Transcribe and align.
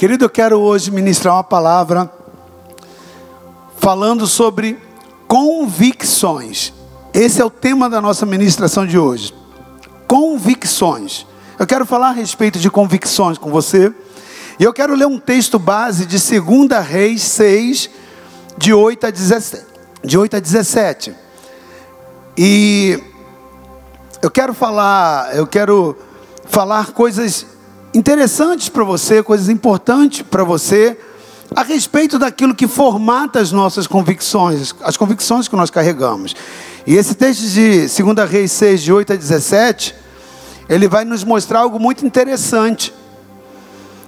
Querido, 0.00 0.24
eu 0.24 0.30
quero 0.30 0.58
hoje 0.58 0.90
ministrar 0.90 1.34
uma 1.34 1.44
palavra 1.44 2.10
falando 3.76 4.26
sobre 4.26 4.78
convicções. 5.28 6.72
Esse 7.12 7.42
é 7.42 7.44
o 7.44 7.50
tema 7.50 7.86
da 7.90 8.00
nossa 8.00 8.24
ministração 8.24 8.86
de 8.86 8.98
hoje. 8.98 9.34
Convicções. 10.08 11.26
Eu 11.58 11.66
quero 11.66 11.84
falar 11.84 12.08
a 12.08 12.12
respeito 12.12 12.58
de 12.58 12.70
convicções 12.70 13.36
com 13.36 13.50
você. 13.50 13.92
E 14.58 14.64
eu 14.64 14.72
quero 14.72 14.94
ler 14.94 15.06
um 15.06 15.18
texto 15.18 15.58
base 15.58 16.06
de 16.06 16.16
2 16.16 16.82
Reis 16.82 17.20
6, 17.20 17.90
de 18.56 18.72
8 18.72 19.06
a 19.06 19.10
17. 19.10 19.66
De 20.02 20.16
8 20.16 20.34
a 20.34 20.40
17. 20.40 21.14
E 22.38 23.04
eu 24.22 24.30
quero 24.30 24.54
falar, 24.54 25.36
eu 25.36 25.46
quero 25.46 25.94
falar 26.46 26.92
coisas 26.92 27.59
interessantes 27.92 28.68
para 28.68 28.84
você, 28.84 29.22
coisas 29.22 29.48
importantes 29.48 30.22
para 30.22 30.44
você, 30.44 30.96
a 31.54 31.62
respeito 31.62 32.18
daquilo 32.18 32.54
que 32.54 32.68
formata 32.68 33.40
as 33.40 33.50
nossas 33.50 33.86
convicções, 33.86 34.74
as 34.82 34.96
convicções 34.96 35.48
que 35.48 35.56
nós 35.56 35.70
carregamos. 35.70 36.34
E 36.86 36.94
esse 36.94 37.14
texto 37.14 37.42
de 37.42 37.86
2 37.86 38.30
Reis 38.30 38.52
6, 38.52 38.82
de 38.82 38.92
8 38.92 39.12
a 39.12 39.16
17, 39.16 39.94
ele 40.68 40.86
vai 40.86 41.04
nos 41.04 41.24
mostrar 41.24 41.60
algo 41.60 41.80
muito 41.80 42.06
interessante 42.06 42.94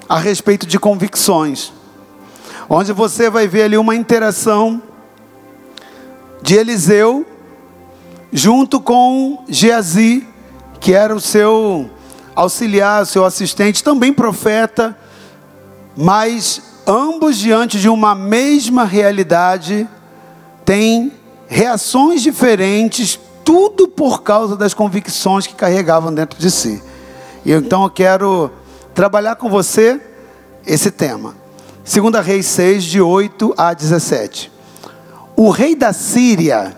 a 0.08 0.18
respeito 0.18 0.66
de 0.66 0.78
convicções. 0.78 1.72
Onde 2.68 2.92
você 2.92 3.28
vai 3.28 3.48
ver 3.48 3.64
ali 3.64 3.76
uma 3.76 3.96
interação 3.96 4.80
de 6.40 6.54
Eliseu 6.54 7.26
junto 8.32 8.80
com 8.80 9.44
Geazi, 9.48 10.26
que 10.80 10.92
era 10.92 11.14
o 11.14 11.20
seu 11.20 11.90
auxiliar, 12.34 13.06
seu 13.06 13.24
assistente, 13.24 13.84
também 13.84 14.12
profeta, 14.12 14.96
mas 15.96 16.62
ambos 16.86 17.36
diante 17.36 17.78
de 17.78 17.88
uma 17.88 18.14
mesma 18.14 18.84
realidade 18.84 19.88
têm 20.64 21.12
reações 21.46 22.22
diferentes, 22.22 23.18
tudo 23.44 23.86
por 23.88 24.22
causa 24.22 24.56
das 24.56 24.72
convicções 24.72 25.46
que 25.46 25.54
carregavam 25.54 26.12
dentro 26.12 26.38
de 26.38 26.50
si. 26.50 26.82
E 27.44 27.52
então 27.52 27.82
eu 27.84 27.90
quero 27.90 28.50
trabalhar 28.94 29.36
com 29.36 29.48
você 29.48 30.00
esse 30.66 30.90
tema. 30.90 31.34
2 31.84 32.24
Reis 32.24 32.46
6, 32.46 32.84
de 32.84 33.00
8 33.00 33.54
a 33.56 33.74
17. 33.74 34.50
O 35.36 35.50
rei 35.50 35.74
da 35.74 35.92
Síria 35.92 36.76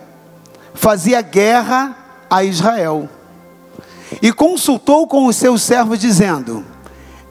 fazia 0.72 1.20
guerra 1.20 1.96
a 2.30 2.42
Israel 2.42 3.08
e 4.20 4.32
consultou 4.32 5.06
com 5.06 5.26
os 5.26 5.36
seus 5.36 5.62
servos, 5.62 5.98
dizendo: 5.98 6.64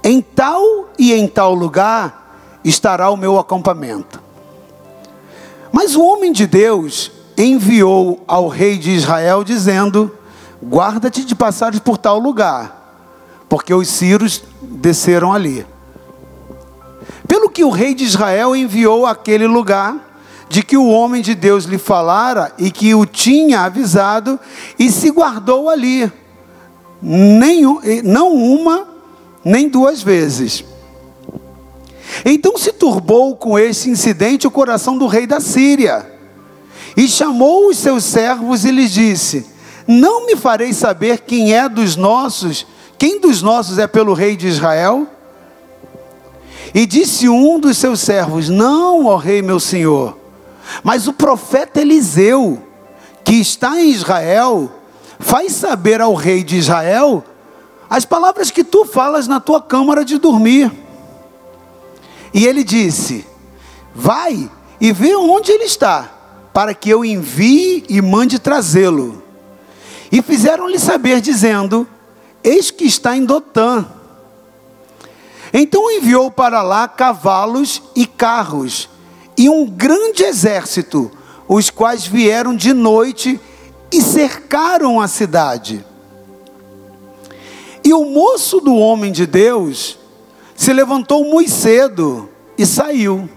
Em 0.03 0.21
tal 0.21 0.89
e 0.97 1.13
em 1.13 1.27
tal 1.27 1.53
lugar 1.53 2.37
estará 2.63 3.09
o 3.09 3.17
meu 3.17 3.37
acampamento. 3.37 4.21
Mas 5.71 5.95
o 5.95 6.03
homem 6.03 6.31
de 6.31 6.45
Deus 6.45 7.11
enviou 7.37 8.23
ao 8.27 8.47
rei 8.47 8.77
de 8.77 8.91
Israel, 8.91 9.43
dizendo: 9.43 10.11
Guarda-te 10.63 11.25
de 11.25 11.35
passares 11.35 11.79
por 11.79 11.97
tal 11.97 12.19
lugar, 12.19 12.95
porque 13.49 13.73
os 13.73 13.87
sírios 13.87 14.43
desceram 14.61 15.33
ali. 15.33 15.65
Pelo 17.27 17.49
que 17.49 17.63
o 17.63 17.69
rei 17.69 17.93
de 17.93 18.03
Israel 18.03 18.55
enviou 18.55 19.05
àquele 19.05 19.47
lugar, 19.47 20.11
de 20.47 20.61
que 20.61 20.77
o 20.77 20.87
homem 20.87 21.21
de 21.21 21.33
Deus 21.33 21.65
lhe 21.65 21.79
falara 21.79 22.53
e 22.59 22.69
que 22.69 22.93
o 22.93 23.05
tinha 23.05 23.61
avisado, 23.61 24.39
e 24.77 24.91
se 24.91 25.09
guardou 25.09 25.69
ali 25.69 26.11
nem, 27.03 27.61
não 28.03 28.33
uma, 28.33 28.87
nem 29.43 29.67
duas 29.67 30.01
vezes. 30.01 30.63
Então 32.23 32.57
se 32.57 32.71
turbou 32.71 33.35
com 33.35 33.59
esse 33.59 33.89
incidente 33.89 34.47
o 34.47 34.51
coração 34.51 34.97
do 34.97 35.07
rei 35.07 35.27
da 35.27 35.41
Síria, 35.41 36.09
e 36.95 37.07
chamou 37.07 37.69
os 37.69 37.77
seus 37.77 38.03
servos 38.03 38.63
e 38.63 38.71
lhes 38.71 38.91
disse: 38.91 39.45
Não 39.85 40.25
me 40.25 40.35
farei 40.35 40.71
saber 40.71 41.19
quem 41.19 41.53
é 41.53 41.67
dos 41.67 41.95
nossos, 41.95 42.65
quem 42.97 43.19
dos 43.19 43.41
nossos 43.41 43.79
é 43.79 43.87
pelo 43.87 44.13
rei 44.13 44.37
de 44.37 44.47
Israel? 44.47 45.07
E 46.73 46.85
disse 46.85 47.27
um 47.27 47.59
dos 47.59 47.77
seus 47.77 47.99
servos: 47.99 48.47
Não, 48.47 49.07
ó 49.07 49.17
rei 49.17 49.41
meu 49.41 49.59
senhor, 49.59 50.17
mas 50.83 51.07
o 51.07 51.13
profeta 51.13 51.81
Eliseu, 51.81 52.61
que 53.23 53.33
está 53.33 53.81
em 53.81 53.89
Israel, 53.89 54.71
faz 55.19 55.53
saber 55.53 56.01
ao 56.01 56.13
rei 56.13 56.43
de 56.43 56.57
Israel 56.57 57.23
as 57.89 58.05
palavras 58.05 58.49
que 58.49 58.63
tu 58.63 58.85
falas 58.85 59.27
na 59.27 59.39
tua 59.39 59.61
câmara 59.61 60.03
de 60.03 60.17
dormir. 60.17 60.71
E 62.33 62.45
ele 62.47 62.63
disse: 62.63 63.25
Vai 63.93 64.49
e 64.81 64.91
vê 64.91 65.15
onde 65.15 65.51
ele 65.51 65.65
está, 65.65 66.11
para 66.51 66.73
que 66.73 66.89
eu 66.89 67.05
envie 67.05 67.83
e 67.87 68.01
mande 68.01 68.39
trazê-lo. 68.39 69.21
E 70.11 70.21
fizeram-lhe 70.21 70.79
saber, 70.79 71.21
dizendo: 71.21 71.87
Eis 72.43 72.71
que 72.71 72.85
está 72.85 73.15
em 73.15 73.25
Dotã. 73.25 73.85
Então 75.53 75.91
enviou 75.91 76.31
para 76.31 76.63
lá 76.63 76.87
cavalos 76.87 77.81
e 77.95 78.07
carros, 78.07 78.89
e 79.37 79.47
um 79.47 79.67
grande 79.67 80.23
exército, 80.23 81.11
os 81.47 81.69
quais 81.69 82.07
vieram 82.07 82.55
de 82.55 82.73
noite 82.73 83.39
cercaram 84.01 84.99
a 84.99 85.07
cidade. 85.07 85.85
E 87.83 87.93
o 87.93 88.05
moço 88.05 88.59
do 88.59 88.75
homem 88.75 89.11
de 89.11 89.25
Deus 89.25 89.97
se 90.55 90.71
levantou 90.71 91.25
muito 91.25 91.51
cedo 91.51 92.29
e 92.57 92.65
saiu. 92.65 93.29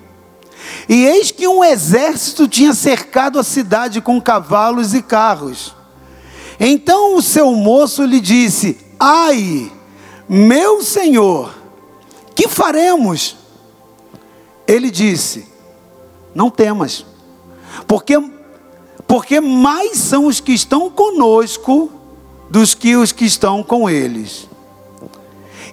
E 0.89 1.05
eis 1.05 1.31
que 1.31 1.47
um 1.49 1.65
exército 1.65 2.47
tinha 2.47 2.73
cercado 2.73 3.39
a 3.39 3.45
cidade 3.45 4.01
com 4.01 4.21
cavalos 4.21 4.95
e 4.95 5.03
carros. 5.03 5.75
Então 6.59 7.17
o 7.17 7.23
seu 7.23 7.53
moço 7.55 8.05
lhe 8.05 8.21
disse: 8.21 8.79
Ai, 8.99 9.71
meu 10.29 10.83
senhor, 10.83 11.55
que 12.35 12.49
faremos? 12.49 13.37
Ele 14.67 14.91
disse: 14.91 15.47
Não 16.35 16.51
temas, 16.51 17.05
porque 17.87 18.17
porque 19.07 19.41
mais 19.41 19.99
são 19.99 20.27
os 20.27 20.41
que 20.41 20.53
estão 20.53 20.91
conosco 20.91 21.91
dos 22.51 22.75
que 22.75 22.97
os 22.97 23.13
que 23.13 23.25
estão 23.25 23.63
com 23.63 23.89
eles. 23.89 24.49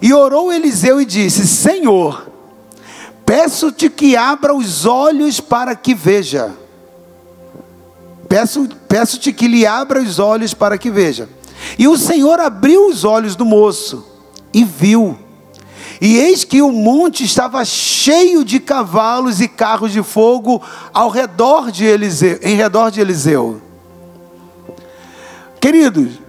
E 0.00 0.12
orou 0.12 0.52
Eliseu 0.52 1.00
e 1.00 1.04
disse: 1.04 1.46
Senhor, 1.46 2.28
peço-te 3.24 3.88
que 3.88 4.16
abra 4.16 4.54
os 4.54 4.86
olhos 4.86 5.40
para 5.40 5.74
que 5.74 5.94
veja. 5.94 6.52
Peço, 8.28 8.68
peço-te 8.88 9.32
que 9.32 9.46
lhe 9.46 9.66
abra 9.66 10.02
os 10.02 10.18
olhos 10.18 10.54
para 10.54 10.76
que 10.78 10.90
veja. 10.90 11.28
E 11.78 11.86
o 11.88 11.96
Senhor 11.96 12.40
abriu 12.40 12.88
os 12.88 13.04
olhos 13.04 13.36
do 13.36 13.44
moço 13.44 14.04
e 14.52 14.64
viu. 14.64 15.18
E 16.00 16.16
eis 16.16 16.44
que 16.44 16.60
o 16.60 16.72
monte 16.72 17.24
estava 17.24 17.64
cheio 17.64 18.44
de 18.44 18.58
cavalos 18.60 19.40
e 19.40 19.48
carros 19.48 19.92
de 19.92 20.02
fogo 20.02 20.60
ao 20.92 21.08
redor 21.08 21.70
de 21.70 21.84
Eliseu, 21.84 22.38
em 22.42 22.56
redor 22.56 22.90
de 22.90 23.00
Eliseu. 23.00 23.60
Queridos, 25.60 26.20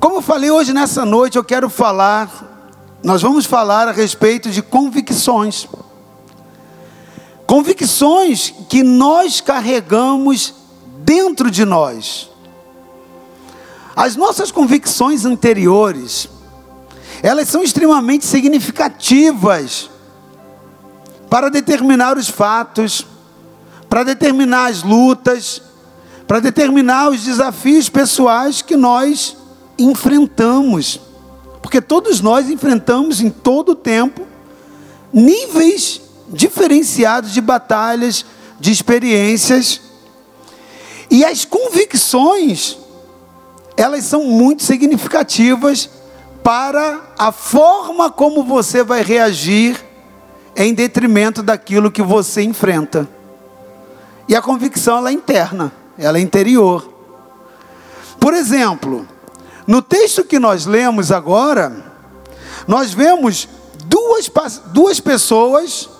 como 0.00 0.16
eu 0.16 0.22
falei 0.22 0.50
hoje 0.50 0.72
nessa 0.72 1.04
noite, 1.04 1.36
eu 1.36 1.44
quero 1.44 1.68
falar, 1.68 2.98
nós 3.02 3.20
vamos 3.22 3.46
falar 3.46 3.88
a 3.88 3.92
respeito 3.92 4.50
de 4.50 4.62
convicções. 4.62 5.68
Convicções 7.46 8.54
que 8.68 8.82
nós 8.82 9.40
carregamos 9.40 10.54
dentro 10.98 11.50
de 11.50 11.64
nós. 11.64 12.28
As 13.96 14.14
nossas 14.14 14.52
convicções 14.52 15.24
anteriores, 15.24 16.28
elas 17.22 17.48
são 17.48 17.62
extremamente 17.62 18.24
significativas 18.24 19.90
para 21.28 21.50
determinar 21.50 22.16
os 22.16 22.28
fatos, 22.28 23.06
para 23.88 24.04
determinar 24.04 24.66
as 24.66 24.82
lutas, 24.82 25.62
para 26.26 26.40
determinar 26.40 27.10
os 27.10 27.22
desafios 27.24 27.88
pessoais 27.88 28.62
que 28.62 28.76
nós 28.76 29.36
enfrentamos. 29.78 31.00
Porque 31.60 31.80
todos 31.80 32.20
nós 32.20 32.48
enfrentamos 32.48 33.20
em 33.20 33.30
todo 33.30 33.72
o 33.72 33.76
tempo 33.76 34.26
níveis 35.12 36.00
diferenciados 36.28 37.32
de 37.32 37.40
batalhas, 37.40 38.24
de 38.60 38.70
experiências. 38.70 39.80
E 41.10 41.24
as 41.24 41.44
convicções, 41.44 42.76
elas 43.76 44.04
são 44.04 44.24
muito 44.24 44.62
significativas 44.62 45.88
para 46.48 47.02
a 47.18 47.30
forma 47.30 48.10
como 48.10 48.42
você 48.42 48.82
vai 48.82 49.02
reagir 49.02 49.84
em 50.56 50.72
detrimento 50.72 51.42
daquilo 51.42 51.90
que 51.90 52.00
você 52.00 52.40
enfrenta. 52.40 53.06
E 54.26 54.34
a 54.34 54.40
convicção 54.40 54.96
ela 54.96 55.10
é 55.10 55.12
interna, 55.12 55.70
ela 55.98 56.16
é 56.16 56.22
interior. 56.22 56.90
Por 58.18 58.32
exemplo, 58.32 59.06
no 59.66 59.82
texto 59.82 60.24
que 60.24 60.38
nós 60.38 60.64
lemos 60.64 61.12
agora, 61.12 61.84
nós 62.66 62.94
vemos 62.94 63.46
duas, 63.84 64.30
duas 64.72 65.00
pessoas 65.00 65.90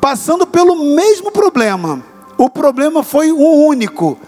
passando 0.00 0.46
pelo 0.46 0.96
mesmo 0.96 1.30
problema. 1.30 2.02
O 2.38 2.48
problema 2.48 3.02
foi 3.02 3.30
um 3.30 3.66
único: 3.66 4.18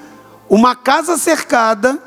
uma 0.50 0.76
casa 0.76 1.16
cercada, 1.16 1.98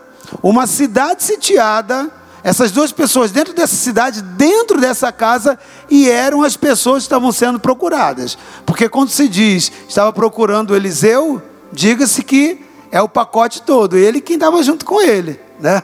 uma 0.43 0.67
cidade 0.67 1.23
sitiada. 1.23 2.11
Essas 2.43 2.71
duas 2.71 2.91
pessoas 2.91 3.31
dentro 3.31 3.53
dessa 3.53 3.75
cidade, 3.75 4.21
dentro 4.21 4.79
dessa 4.79 5.11
casa, 5.11 5.57
e 5.89 6.09
eram 6.09 6.43
as 6.43 6.55
pessoas 6.55 7.03
que 7.03 7.07
estavam 7.07 7.31
sendo 7.31 7.59
procuradas. 7.59 8.37
Porque 8.65 8.87
quando 8.87 9.09
se 9.09 9.27
diz 9.27 9.71
estava 9.87 10.13
procurando 10.13 10.75
Eliseu, 10.75 11.41
diga-se 11.71 12.23
que 12.23 12.65
é 12.91 13.01
o 13.01 13.09
pacote 13.09 13.61
todo. 13.61 13.97
Ele 13.97 14.21
quem 14.21 14.35
estava 14.35 14.61
junto 14.63 14.85
com 14.85 15.01
ele, 15.01 15.39
né? 15.59 15.81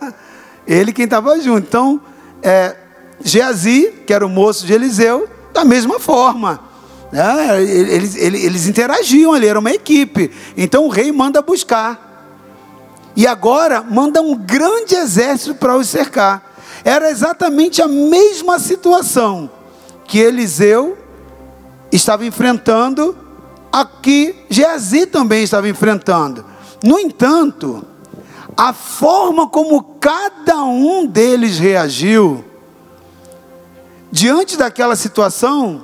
Ele 0.66 0.94
quem 0.94 1.06
estava 1.06 1.40
junto. 1.40 1.68
Então, 1.68 2.02
é, 2.42 2.76
Geazi, 3.24 3.94
que 4.06 4.14
era 4.14 4.26
o 4.26 4.30
moço 4.30 4.66
de 4.66 4.74
Eliseu, 4.74 5.28
da 5.54 5.66
mesma 5.66 6.00
forma. 6.00 6.60
Né? 7.12 7.62
Eles, 7.62 8.16
eles, 8.16 8.44
eles 8.44 8.68
interagiam 8.68 9.34
ali, 9.34 9.48
era 9.48 9.60
uma 9.60 9.72
equipe. 9.72 10.32
Então 10.58 10.86
o 10.86 10.90
rei 10.90 11.12
manda 11.12 11.42
buscar. 11.42 12.03
E 13.16 13.28
agora 13.28 13.82
manda 13.82 14.22
um 14.22 14.36
grande 14.36 14.96
exército 14.96 15.56
para 15.56 15.78
os 15.78 15.88
cercar. 15.88 16.54
Era 16.84 17.10
exatamente 17.10 17.82
a 17.82 17.88
mesma 17.88 18.60
situação 18.60 19.50
que 20.06 20.20
Eliseu 20.20 20.98
estava 21.92 22.26
enfrentando, 22.26 23.16
a 23.72 23.86
que 23.86 24.36
Geazi 24.50 25.06
também 25.06 25.44
estava 25.44 25.70
enfrentando. 25.70 26.44
No 26.84 27.00
entanto, 27.00 27.86
a 28.58 28.74
forma 28.74 29.48
como 29.48 29.82
cada 30.00 30.64
um 30.64 31.06
deles 31.06 31.58
reagiu 31.58 32.44
diante 34.12 34.58
daquela 34.58 34.96
situação, 34.96 35.84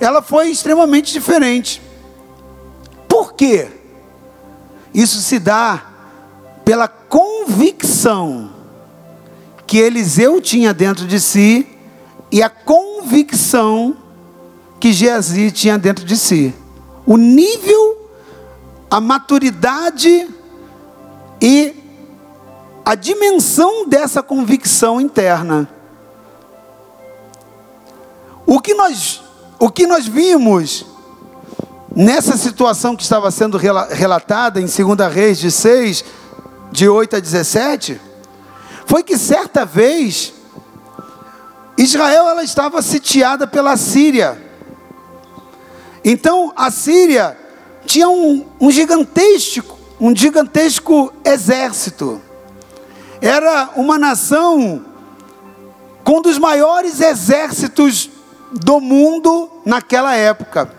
ela 0.00 0.20
foi 0.20 0.50
extremamente 0.50 1.12
diferente. 1.12 1.80
Por 3.06 3.34
quê? 3.34 3.68
Isso 4.92 5.18
se 5.20 5.38
dá 5.38 5.91
pela 6.64 6.88
convicção 6.88 8.50
que 9.66 9.78
Eliseu 9.78 10.40
tinha 10.40 10.74
dentro 10.74 11.06
de 11.06 11.18
si 11.18 11.66
e 12.30 12.42
a 12.42 12.48
convicção 12.48 13.96
que 14.78 14.92
Geazi 14.92 15.50
tinha 15.50 15.78
dentro 15.78 16.04
de 16.04 16.16
si. 16.16 16.54
O 17.06 17.16
nível, 17.16 18.10
a 18.90 19.00
maturidade 19.00 20.28
e 21.40 21.74
a 22.84 22.94
dimensão 22.94 23.88
dessa 23.88 24.22
convicção 24.22 25.00
interna. 25.00 25.68
O 28.46 28.60
que 28.60 28.74
nós, 28.74 29.22
o 29.58 29.70
que 29.70 29.86
nós 29.86 30.06
vimos 30.06 30.84
nessa 31.94 32.36
situação 32.36 32.96
que 32.96 33.02
estava 33.02 33.30
sendo 33.30 33.56
relatada 33.56 34.60
em 34.60 34.66
2 34.66 35.12
Reis 35.12 35.38
de 35.38 35.50
6, 35.50 36.04
de 36.72 36.88
8 36.88 37.16
a 37.16 37.20
17, 37.20 38.00
foi 38.86 39.02
que 39.02 39.18
certa 39.18 39.64
vez 39.64 40.32
Israel 41.76 42.28
ela 42.28 42.42
estava 42.42 42.80
sitiada 42.80 43.46
pela 43.46 43.76
Síria. 43.76 44.40
Então 46.02 46.52
a 46.56 46.70
Síria 46.70 47.36
tinha 47.84 48.08
um, 48.08 48.46
um 48.58 48.70
gigantesco, 48.70 49.78
um 50.00 50.16
gigantesco 50.16 51.12
exército. 51.24 52.20
Era 53.20 53.70
uma 53.76 53.98
nação 53.98 54.84
com 56.02 56.18
um 56.18 56.22
dos 56.22 56.38
maiores 56.38 57.00
exércitos 57.00 58.10
do 58.50 58.80
mundo 58.80 59.50
naquela 59.64 60.16
época. 60.16 60.72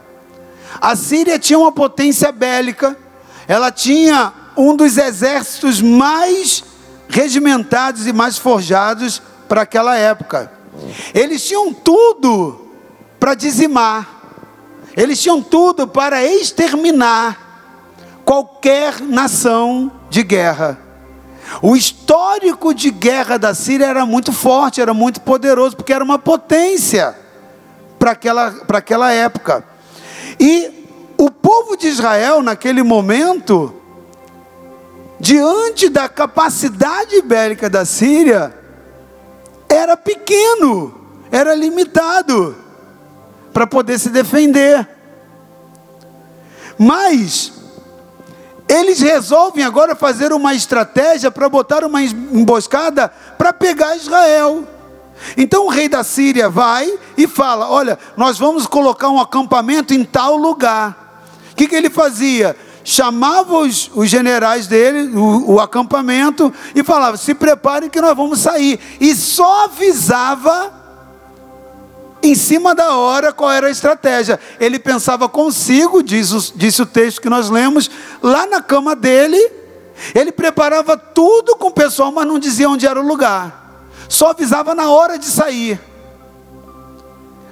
A 0.82 0.96
Síria 0.96 1.38
tinha 1.38 1.60
uma 1.60 1.72
potência 1.72 2.32
bélica, 2.32 2.98
ela 3.48 3.72
tinha 3.72 4.43
um 4.58 4.76
dos 4.76 4.98
exércitos 4.98 5.82
mais 5.82 6.64
regimentados 7.08 8.08
e 8.08 8.14
mais 8.14 8.38
forjados 8.38 9.22
para 9.48 9.62
aquela 9.62 9.96
época. 9.96 10.52
Eles 11.14 11.46
tinham 11.46 11.74
tudo 11.74 12.68
para 13.20 13.36
dizimar, 13.36 14.08
eles 14.96 15.22
tinham 15.22 15.42
tudo 15.42 15.88
para 15.88 16.24
exterminar 16.26 17.40
qualquer 18.26 19.02
nação 19.02 19.92
de 20.10 20.24
guerra. 20.24 20.80
O 21.62 21.76
histórico 21.76 22.74
de 22.74 22.90
guerra 22.90 23.38
da 23.38 23.54
Síria 23.54 23.86
era 23.86 24.06
muito 24.06 24.32
forte, 24.32 24.82
era 24.82 24.94
muito 24.94 25.22
poderoso, 25.22 25.76
porque 25.76 25.94
era 25.94 26.04
uma 26.04 26.18
potência 26.18 27.16
para 28.00 28.12
aquela, 28.12 28.52
para 28.52 28.78
aquela 28.80 29.12
época. 29.12 29.64
E 30.40 30.88
o 31.18 31.30
povo 31.30 31.78
de 31.78 31.88
Israel, 31.88 32.42
naquele 32.42 32.82
momento, 32.82 33.74
diante 35.24 35.88
da 35.88 36.10
capacidade 36.10 37.22
bélica 37.22 37.70
da 37.70 37.86
Síria, 37.86 38.54
era 39.70 39.96
pequeno, 39.96 40.94
era 41.32 41.56
limitado 41.56 42.54
para 43.54 43.66
poder 43.66 43.98
se 43.98 44.10
defender. 44.10 44.86
Mas 46.78 47.54
eles 48.68 49.00
resolvem 49.00 49.64
agora 49.64 49.96
fazer 49.96 50.34
uma 50.34 50.54
estratégia 50.54 51.32
para 51.32 51.48
botar 51.48 51.86
uma 51.86 52.04
emboscada 52.04 53.08
para 53.38 53.54
pegar 53.54 53.96
Israel. 53.96 54.68
Então 55.38 55.68
o 55.68 55.70
rei 55.70 55.88
da 55.88 56.04
Síria 56.04 56.50
vai 56.50 57.00
e 57.18 57.30
fala: 57.30 57.70
Olha, 57.70 57.98
nós 58.18 58.38
vamos 58.38 58.68
colocar 58.68 59.08
um 59.08 59.22
acampamento 59.22 59.94
em 59.94 60.04
tal 60.04 60.36
lugar. 60.36 61.24
O 61.54 61.56
que, 61.56 61.66
que 61.66 61.76
ele 61.76 61.90
fazia? 61.90 62.58
Chamava 62.84 63.60
os, 63.60 63.90
os 63.94 64.10
generais 64.10 64.68
dele, 64.68 65.16
o, 65.16 65.54
o, 65.54 65.60
acampamento, 65.60 66.54
e 66.76 66.84
falava: 66.84 67.18
se 67.18 67.34
preparem 67.34 67.90
que 67.90 68.02
nós 68.02 68.16
vamos 68.16 68.40
sair. 68.40 68.80
E 69.00 69.16
só 69.16 69.66
avisava 69.66 70.74
em 72.22 72.36
cima 72.36 72.74
da 72.76 72.96
hora 72.96 73.32
qual 73.32 73.52
era 73.52 73.68
a 73.68 73.72
estratégia. 73.72 74.40
Ele 74.60 74.78
pensava 74.80 75.30
consigo, 75.30 76.04
diz 76.04 76.32
o, 76.32 76.58
disse 76.58 76.82
o 76.82 76.86
texto 76.86 77.22
que 77.22 77.30
nós 77.30 77.50
lemos, 77.50 77.90
lá 78.22 78.46
na 78.46 78.62
cama 78.62 78.96
dele. 78.96 79.52
Ele 80.14 80.32
preparava 80.32 80.98
tudo 80.98 81.56
com 81.56 81.68
o 81.68 81.74
pessoal, 81.74 82.12
mas 82.12 82.28
não 82.28 82.40
dizia 82.40 82.70
onde 82.70 82.86
era 82.86 83.00
o 83.00 83.08
lugar. 83.08 83.64
Só 84.10 84.32
avisava 84.32 84.76
na 84.76 84.90
hora 84.90 85.18
de 85.18 85.26
sair. 85.26 85.80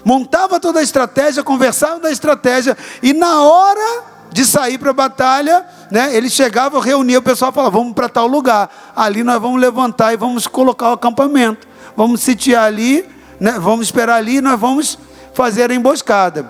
Montava 0.03 0.59
toda 0.59 0.79
a 0.79 0.83
estratégia, 0.83 1.43
conversava 1.43 1.99
da 1.99 2.11
estratégia, 2.11 2.75
e 3.03 3.13
na 3.13 3.43
hora 3.43 4.10
de 4.31 4.45
sair 4.45 4.77
para 4.77 4.91
a 4.91 4.93
batalha, 4.93 5.65
né, 5.91 6.15
ele 6.15 6.29
chegava, 6.29 6.81
reunia 6.81 7.19
o 7.19 7.21
pessoal 7.21 7.51
falava: 7.51 7.77
vamos 7.77 7.93
para 7.93 8.07
tal 8.07 8.27
lugar. 8.27 8.93
Ali 8.95 9.23
nós 9.23 9.41
vamos 9.41 9.59
levantar 9.59 10.13
e 10.13 10.17
vamos 10.17 10.47
colocar 10.47 10.89
o 10.89 10.93
acampamento. 10.93 11.67
Vamos 11.95 12.21
sitiar 12.21 12.65
ali, 12.65 13.07
né, 13.39 13.59
vamos 13.59 13.87
esperar 13.87 14.15
ali 14.15 14.37
e 14.37 14.41
nós 14.41 14.59
vamos 14.59 14.97
fazer 15.33 15.69
a 15.69 15.73
emboscada. 15.73 16.49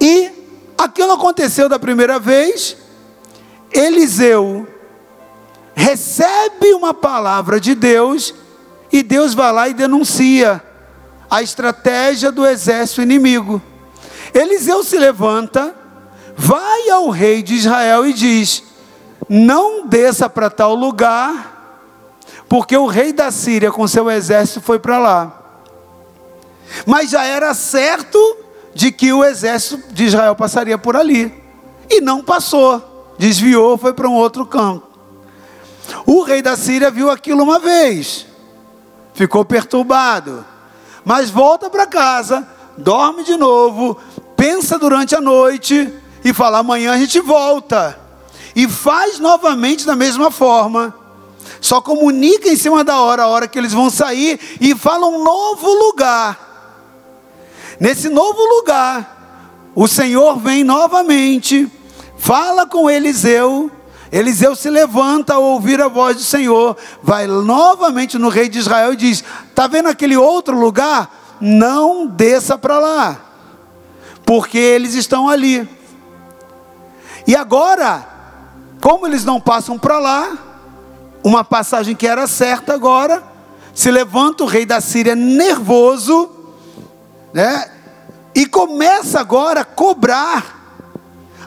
E 0.00 0.30
aquilo 0.76 1.12
aconteceu 1.12 1.68
da 1.68 1.78
primeira 1.78 2.18
vez. 2.18 2.76
Eliseu 3.72 4.68
recebe 5.74 6.72
uma 6.74 6.94
palavra 6.94 7.58
de 7.58 7.74
Deus 7.74 8.34
e 8.92 9.02
Deus 9.02 9.34
vai 9.34 9.52
lá 9.52 9.68
e 9.68 9.74
denuncia 9.74 10.62
a 11.30 11.42
estratégia 11.42 12.30
do 12.30 12.46
exército 12.46 13.02
inimigo. 13.02 13.60
Eliseu 14.32 14.84
se 14.84 14.96
levanta 14.98 15.83
vai 16.36 16.88
ao 16.90 17.10
rei 17.10 17.42
de 17.42 17.54
Israel 17.54 18.06
e 18.06 18.12
diz: 18.12 18.62
Não 19.28 19.86
desça 19.86 20.28
para 20.28 20.50
tal 20.50 20.74
lugar, 20.74 21.84
porque 22.48 22.76
o 22.76 22.86
rei 22.86 23.12
da 23.12 23.30
Síria 23.30 23.70
com 23.70 23.86
seu 23.86 24.10
exército 24.10 24.60
foi 24.60 24.78
para 24.78 24.98
lá. 24.98 25.40
Mas 26.86 27.10
já 27.10 27.24
era 27.24 27.54
certo 27.54 28.18
de 28.74 28.90
que 28.90 29.12
o 29.12 29.24
exército 29.24 29.92
de 29.92 30.04
Israel 30.04 30.34
passaria 30.34 30.76
por 30.76 30.96
ali. 30.96 31.32
E 31.88 32.00
não 32.00 32.22
passou, 32.22 33.14
desviou, 33.18 33.78
foi 33.78 33.92
para 33.92 34.08
um 34.08 34.14
outro 34.14 34.44
campo. 34.44 34.88
O 36.06 36.22
rei 36.22 36.42
da 36.42 36.56
Síria 36.56 36.90
viu 36.90 37.10
aquilo 37.10 37.42
uma 37.42 37.58
vez, 37.58 38.26
ficou 39.12 39.44
perturbado, 39.44 40.44
mas 41.04 41.28
volta 41.28 41.68
para 41.68 41.86
casa, 41.86 42.48
dorme 42.76 43.22
de 43.22 43.36
novo, 43.36 43.98
pensa 44.34 44.78
durante 44.78 45.14
a 45.14 45.20
noite 45.20 45.92
e 46.24 46.32
fala: 46.32 46.58
amanhã 46.58 46.92
a 46.92 46.98
gente 46.98 47.20
volta. 47.20 48.00
E 48.56 48.68
faz 48.68 49.18
novamente 49.18 49.84
da 49.84 49.94
mesma 49.94 50.30
forma. 50.30 50.94
Só 51.60 51.80
comunica 51.80 52.48
em 52.48 52.56
cima 52.56 52.84
da 52.84 53.00
hora, 53.00 53.24
a 53.24 53.28
hora 53.28 53.48
que 53.48 53.58
eles 53.58 53.72
vão 53.72 53.90
sair, 53.90 54.38
e 54.60 54.74
fala 54.74 55.06
um 55.06 55.22
novo 55.22 55.68
lugar. 55.86 56.38
Nesse 57.80 58.08
novo 58.08 58.40
lugar, 58.56 59.70
o 59.74 59.88
Senhor 59.88 60.38
vem 60.38 60.62
novamente, 60.62 61.70
fala 62.16 62.66
com 62.66 62.88
Eliseu. 62.88 63.70
Eliseu 64.12 64.54
se 64.54 64.70
levanta 64.70 65.34
ao 65.34 65.42
ouvir 65.42 65.80
a 65.80 65.88
voz 65.88 66.16
do 66.16 66.22
Senhor, 66.22 66.76
vai 67.02 67.26
novamente 67.26 68.16
no 68.16 68.28
rei 68.28 68.48
de 68.48 68.58
Israel 68.58 68.92
e 68.92 68.96
diz: 68.96 69.24
Está 69.50 69.66
vendo 69.66 69.88
aquele 69.88 70.16
outro 70.16 70.58
lugar? 70.58 71.24
não 71.40 72.06
desça 72.06 72.56
para 72.56 72.78
lá, 72.78 73.20
porque 74.24 74.58
eles 74.58 74.94
estão 74.94 75.28
ali. 75.28 75.68
E 77.26 77.34
agora, 77.34 78.06
como 78.80 79.06
eles 79.06 79.24
não 79.24 79.40
passam 79.40 79.78
para 79.78 79.98
lá, 79.98 80.36
uma 81.22 81.42
passagem 81.42 81.96
que 81.96 82.06
era 82.06 82.26
certa 82.26 82.74
agora, 82.74 83.22
se 83.74 83.90
levanta 83.90 84.44
o 84.44 84.46
rei 84.46 84.66
da 84.66 84.80
Síria 84.80 85.14
nervoso, 85.16 86.30
né? 87.32 87.70
E 88.34 88.46
começa 88.46 89.20
agora 89.20 89.60
a 89.60 89.64
cobrar 89.64 90.62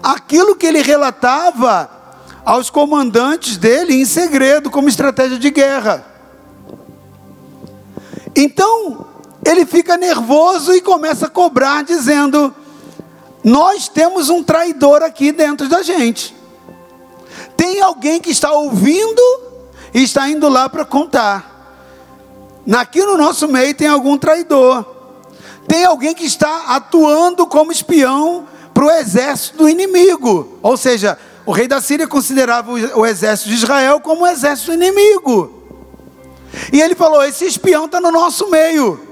aquilo 0.01 0.55
que 0.55 0.65
ele 0.65 0.81
relatava 0.81 1.89
aos 2.43 2.69
comandantes 2.69 3.57
dele 3.57 3.93
em 3.93 4.05
segredo, 4.05 4.72
como 4.72 4.88
estratégia 4.88 5.38
de 5.38 5.51
guerra. 5.51 6.05
Então, 8.36 9.05
ele 9.46 9.65
fica 9.65 9.98
nervoso 9.98 10.74
e 10.74 10.81
começa 10.81 11.27
a 11.27 11.29
cobrar, 11.29 11.84
dizendo: 11.84 12.53
Nós 13.48 13.88
temos 13.88 14.27
um 14.27 14.44
traidor 14.44 15.01
aqui 15.01 15.32
dentro 15.32 15.70
da 15.70 15.82
gente. 15.82 16.36
Tem 17.56 17.80
alguém 17.80 18.20
que 18.20 18.30
está 18.30 18.51
ouvindo 18.51 19.22
e 19.94 20.04
está 20.04 20.27
indo 20.27 20.50
lá 20.50 20.68
para 20.68 20.84
contar. 20.84 21.56
Aqui 22.70 23.01
no 23.01 23.16
nosso 23.16 23.48
meio 23.48 23.74
tem 23.74 23.88
algum 23.88 24.18
traidor. 24.18 24.86
Tem 25.66 25.86
alguém 25.86 26.13
que 26.13 26.25
está 26.25 26.75
atuando 26.75 27.48
como 27.48 27.72
espião 27.72 28.46
para 28.74 28.84
o 28.84 28.92
exército 28.92 29.60
do 29.60 29.70
inimigo. 29.70 30.60
Ou 30.62 30.75
seja, 30.75 31.18
o 31.46 31.54
rei 31.54 31.70
da 31.70 31.80
Síria 31.80 32.06
considerava 32.06 32.74
o 32.74 33.06
exército 33.06 33.48
de 33.48 33.56
Israel 33.56 34.01
como 34.01 34.24
um 34.24 34.27
exército 34.27 34.74
inimigo. 34.74 35.63
E 36.74 36.82
ele 36.82 36.96
falou: 36.96 37.24
esse 37.24 37.46
espião 37.46 37.86
está 37.86 38.01
no 38.01 38.12
nosso 38.12 38.50
meio. 38.50 39.07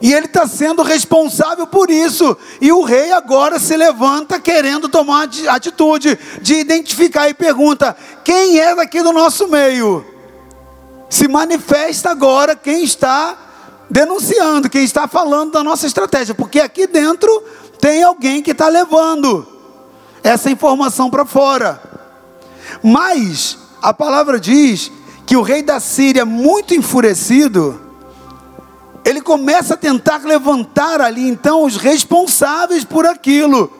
E 0.00 0.12
ele 0.12 0.26
está 0.26 0.46
sendo 0.46 0.82
responsável 0.82 1.66
por 1.66 1.90
isso. 1.90 2.36
E 2.60 2.70
o 2.70 2.82
rei 2.82 3.12
agora 3.12 3.58
se 3.58 3.76
levanta 3.76 4.38
querendo 4.38 4.88
tomar 4.88 5.28
atitude 5.48 6.18
de 6.40 6.54
identificar 6.54 7.28
e 7.28 7.34
pergunta: 7.34 7.96
quem 8.24 8.58
é 8.58 8.74
daqui 8.74 9.02
do 9.02 9.12
nosso 9.12 9.48
meio? 9.48 10.04
Se 11.08 11.28
manifesta 11.28 12.10
agora 12.10 12.56
quem 12.56 12.82
está 12.82 13.36
denunciando, 13.88 14.68
quem 14.68 14.84
está 14.84 15.06
falando 15.06 15.52
da 15.52 15.62
nossa 15.62 15.86
estratégia, 15.86 16.34
porque 16.34 16.60
aqui 16.60 16.86
dentro 16.86 17.42
tem 17.80 18.02
alguém 18.02 18.42
que 18.42 18.50
está 18.50 18.68
levando 18.68 19.46
essa 20.22 20.50
informação 20.50 21.08
para 21.08 21.24
fora. 21.24 21.80
Mas 22.82 23.56
a 23.80 23.94
palavra 23.94 24.40
diz 24.40 24.90
que 25.24 25.36
o 25.36 25.42
rei 25.42 25.62
da 25.62 25.78
Síria, 25.80 26.24
muito 26.24 26.74
enfurecido, 26.74 27.85
ele 29.06 29.20
começa 29.20 29.74
a 29.74 29.76
tentar 29.76 30.24
levantar 30.24 31.00
ali 31.00 31.28
então 31.28 31.62
os 31.62 31.76
responsáveis 31.76 32.82
por 32.82 33.06
aquilo, 33.06 33.72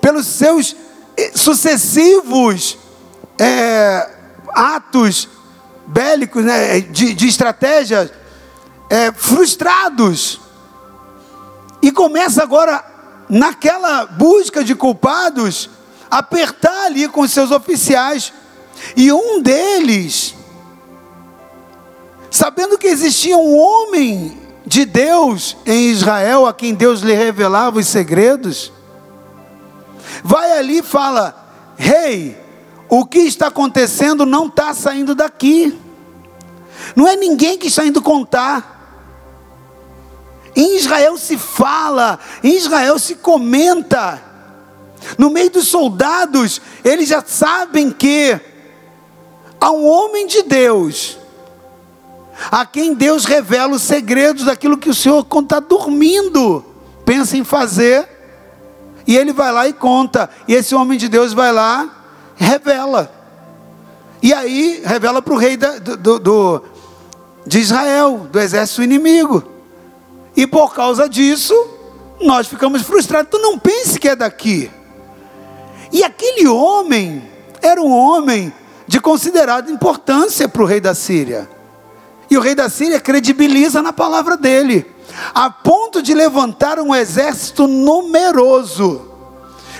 pelos 0.00 0.26
seus 0.26 0.74
eh, 1.18 1.32
sucessivos 1.34 2.78
é, 3.38 4.10
atos 4.48 5.28
bélicos, 5.86 6.42
né, 6.42 6.80
de, 6.80 7.12
de 7.12 7.28
estratégias 7.28 8.10
é, 8.88 9.12
frustrados. 9.12 10.40
E 11.82 11.92
começa 11.92 12.42
agora, 12.42 12.82
naquela 13.28 14.06
busca 14.06 14.64
de 14.64 14.74
culpados, 14.74 15.68
apertar 16.10 16.86
ali 16.86 17.06
com 17.06 17.28
seus 17.28 17.50
oficiais. 17.50 18.32
E 18.96 19.12
um 19.12 19.42
deles, 19.42 20.34
sabendo 22.30 22.78
que 22.78 22.86
existia 22.86 23.36
um 23.36 23.58
homem 23.58 24.43
de 24.66 24.84
Deus 24.84 25.56
em 25.66 25.90
Israel, 25.90 26.46
a 26.46 26.54
quem 26.54 26.74
Deus 26.74 27.00
lhe 27.00 27.12
revelava 27.12 27.78
os 27.78 27.86
segredos, 27.86 28.72
vai 30.22 30.58
ali 30.58 30.78
e 30.78 30.82
fala: 30.82 31.34
Rei, 31.76 32.14
hey, 32.14 32.36
o 32.88 33.04
que 33.04 33.18
está 33.20 33.48
acontecendo 33.48 34.24
não 34.24 34.46
está 34.46 34.72
saindo 34.72 35.14
daqui, 35.14 35.78
não 36.96 37.06
é 37.06 37.16
ninguém 37.16 37.58
que 37.58 37.68
está 37.68 37.84
indo 37.84 38.00
contar. 38.00 38.72
Em 40.56 40.76
Israel 40.76 41.18
se 41.18 41.36
fala, 41.36 42.18
em 42.42 42.56
Israel 42.56 42.98
se 42.98 43.16
comenta. 43.16 44.22
No 45.18 45.28
meio 45.28 45.50
dos 45.50 45.68
soldados, 45.68 46.62
eles 46.82 47.08
já 47.08 47.22
sabem 47.26 47.90
que 47.90 48.40
há 49.60 49.70
um 49.70 49.84
homem 49.84 50.26
de 50.26 50.42
Deus 50.44 51.18
a 52.50 52.66
quem 52.66 52.94
Deus 52.94 53.24
revela 53.24 53.74
os 53.74 53.82
segredos 53.82 54.44
daquilo 54.44 54.76
que 54.76 54.90
o 54.90 54.94
Senhor, 54.94 55.24
quando 55.24 55.46
está 55.46 55.60
dormindo, 55.60 56.64
pensa 57.04 57.36
em 57.36 57.44
fazer, 57.44 58.08
e 59.06 59.16
ele 59.16 59.32
vai 59.32 59.52
lá 59.52 59.68
e 59.68 59.72
conta, 59.72 60.30
e 60.48 60.54
esse 60.54 60.74
homem 60.74 60.98
de 60.98 61.08
Deus 61.08 61.32
vai 61.32 61.52
lá, 61.52 62.04
revela, 62.36 63.12
e 64.22 64.32
aí 64.32 64.82
revela 64.84 65.20
para 65.20 65.34
o 65.34 65.36
rei 65.36 65.56
da, 65.56 65.78
do, 65.78 66.18
do, 66.18 66.62
de 67.46 67.58
Israel, 67.58 68.26
do 68.30 68.40
exército 68.40 68.82
inimigo, 68.82 69.42
e 70.36 70.46
por 70.46 70.74
causa 70.74 71.08
disso, 71.08 71.54
nós 72.20 72.46
ficamos 72.46 72.82
frustrados. 72.82 73.30
Tu 73.30 73.38
não 73.38 73.58
pense 73.58 73.98
que 73.98 74.08
é 74.08 74.16
daqui. 74.16 74.70
E 75.92 76.02
aquele 76.02 76.48
homem 76.48 77.22
era 77.62 77.80
um 77.80 77.92
homem 77.92 78.52
de 78.86 79.00
considerada 79.00 79.70
importância 79.70 80.48
para 80.48 80.62
o 80.62 80.66
rei 80.66 80.80
da 80.80 80.94
Síria. 80.94 81.48
E 82.30 82.36
o 82.36 82.40
rei 82.40 82.54
da 82.54 82.68
Síria 82.68 83.00
credibiliza 83.00 83.82
na 83.82 83.92
palavra 83.92 84.36
dele, 84.36 84.86
a 85.34 85.50
ponto 85.50 86.02
de 86.02 86.14
levantar 86.14 86.78
um 86.78 86.94
exército 86.94 87.66
numeroso. 87.66 89.10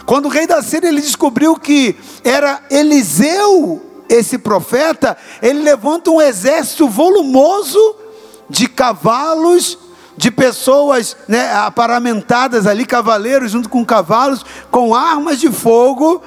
Quando 0.06 0.26
o 0.26 0.28
rei 0.28 0.46
da 0.46 0.62
Síria 0.62 0.88
ele 0.88 1.00
descobriu 1.00 1.56
que 1.56 1.96
era 2.22 2.60
Eliseu 2.70 3.82
esse 4.08 4.36
profeta, 4.36 5.16
ele 5.40 5.62
levanta 5.62 6.10
um 6.10 6.20
exército 6.20 6.88
volumoso 6.88 7.96
de 8.48 8.68
cavalos, 8.68 9.78
de 10.16 10.30
pessoas 10.30 11.16
né, 11.26 11.52
aparamentadas 11.54 12.66
ali, 12.66 12.84
cavaleiros 12.84 13.50
junto 13.50 13.68
com 13.68 13.84
cavalos, 13.84 14.44
com 14.70 14.94
armas 14.94 15.40
de 15.40 15.50
fogo, 15.50 16.22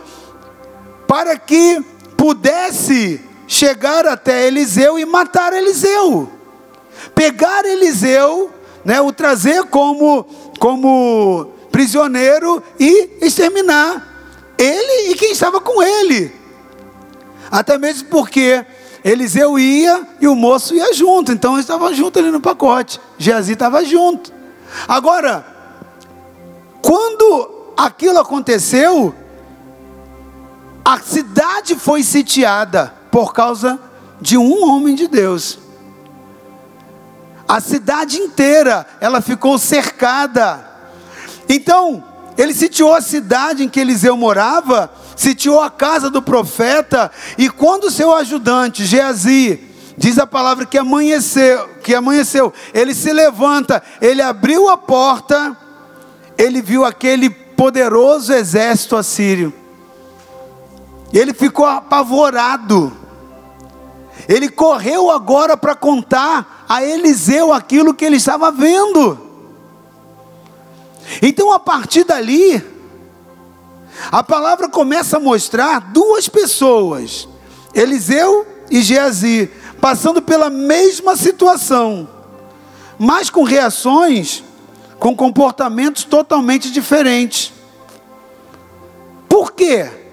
para 1.07 1.37
que 1.37 1.81
pudesse 2.17 3.21
chegar 3.47 4.05
até 4.05 4.45
Eliseu 4.45 4.99
e 4.99 5.05
matar 5.05 5.53
Eliseu. 5.53 6.29
Pegar 7.15 7.65
Eliseu, 7.65 8.51
né, 8.83 8.99
o 8.99 9.13
trazer 9.13 9.63
como, 9.65 10.25
como 10.59 11.49
prisioneiro 11.71 12.61
e 12.79 13.17
exterminar 13.21 14.05
ele 14.57 15.11
e 15.11 15.15
quem 15.15 15.31
estava 15.31 15.61
com 15.61 15.81
ele. 15.81 16.35
Até 17.49 17.77
mesmo 17.77 18.09
porque 18.09 18.65
Eliseu 19.03 19.57
ia 19.57 20.05
e 20.19 20.27
o 20.27 20.35
moço 20.35 20.75
ia 20.75 20.93
junto, 20.93 21.31
então 21.31 21.53
eles 21.53 21.63
estavam 21.63 21.93
juntos 21.93 22.21
ali 22.21 22.31
no 22.31 22.41
pacote. 22.41 22.99
Geazi 23.17 23.53
estava 23.53 23.85
junto. 23.85 24.33
Agora, 24.87 25.45
quando 26.81 27.73
aquilo 27.77 28.19
aconteceu, 28.19 29.15
a 30.83 30.99
cidade 30.99 31.75
foi 31.75 32.03
sitiada 32.03 32.96
por 33.11 33.33
causa 33.33 33.79
de 34.19 34.37
um 34.37 34.67
homem 34.67 34.95
de 34.95 35.07
Deus. 35.07 35.59
A 37.47 37.61
cidade 37.61 38.17
inteira, 38.17 38.85
ela 38.99 39.21
ficou 39.21 39.57
cercada. 39.57 40.65
Então, 41.47 42.03
ele 42.37 42.53
sitiou 42.53 42.93
a 42.93 43.01
cidade 43.01 43.63
em 43.63 43.69
que 43.69 43.79
Eliseu 43.79 44.17
morava, 44.17 44.91
sitiou 45.15 45.61
a 45.61 45.69
casa 45.69 46.09
do 46.09 46.21
profeta, 46.21 47.09
e 47.37 47.49
quando 47.49 47.89
seu 47.89 48.13
ajudante, 48.13 48.85
Geazi, 48.85 49.59
diz 49.97 50.19
a 50.19 50.27
palavra 50.27 50.65
que 50.65 50.77
amanheceu, 50.77 51.69
que 51.81 51.95
amanheceu, 51.95 52.53
ele 52.73 52.93
se 52.93 53.11
levanta, 53.11 53.81
ele 53.99 54.21
abriu 54.21 54.69
a 54.69 54.77
porta, 54.77 55.57
ele 56.37 56.61
viu 56.61 56.85
aquele 56.85 57.29
poderoso 57.29 58.31
exército 58.33 58.95
assírio. 58.95 59.51
Ele 61.13 61.33
ficou 61.33 61.65
apavorado. 61.65 62.91
Ele 64.27 64.49
correu 64.49 65.09
agora 65.09 65.55
para 65.55 65.75
contar 65.75 66.65
a 66.67 66.83
Eliseu 66.83 67.53
aquilo 67.53 67.93
que 67.93 68.03
ele 68.03 68.17
estava 68.17 68.51
vendo. 68.51 69.17
Então, 71.21 71.51
a 71.51 71.59
partir 71.59 72.03
dali, 72.03 72.61
a 74.11 74.21
palavra 74.21 74.67
começa 74.67 75.17
a 75.17 75.19
mostrar 75.19 75.79
duas 75.79 76.27
pessoas, 76.27 77.27
Eliseu 77.73 78.45
e 78.69 78.81
Geazi, 78.81 79.49
passando 79.79 80.21
pela 80.21 80.49
mesma 80.49 81.15
situação, 81.15 82.09
mas 82.99 83.29
com 83.29 83.43
reações, 83.43 84.43
com 84.99 85.15
comportamentos 85.15 86.03
totalmente 86.03 86.71
diferentes. 86.71 87.53
Por 89.29 89.53
quê? 89.53 90.06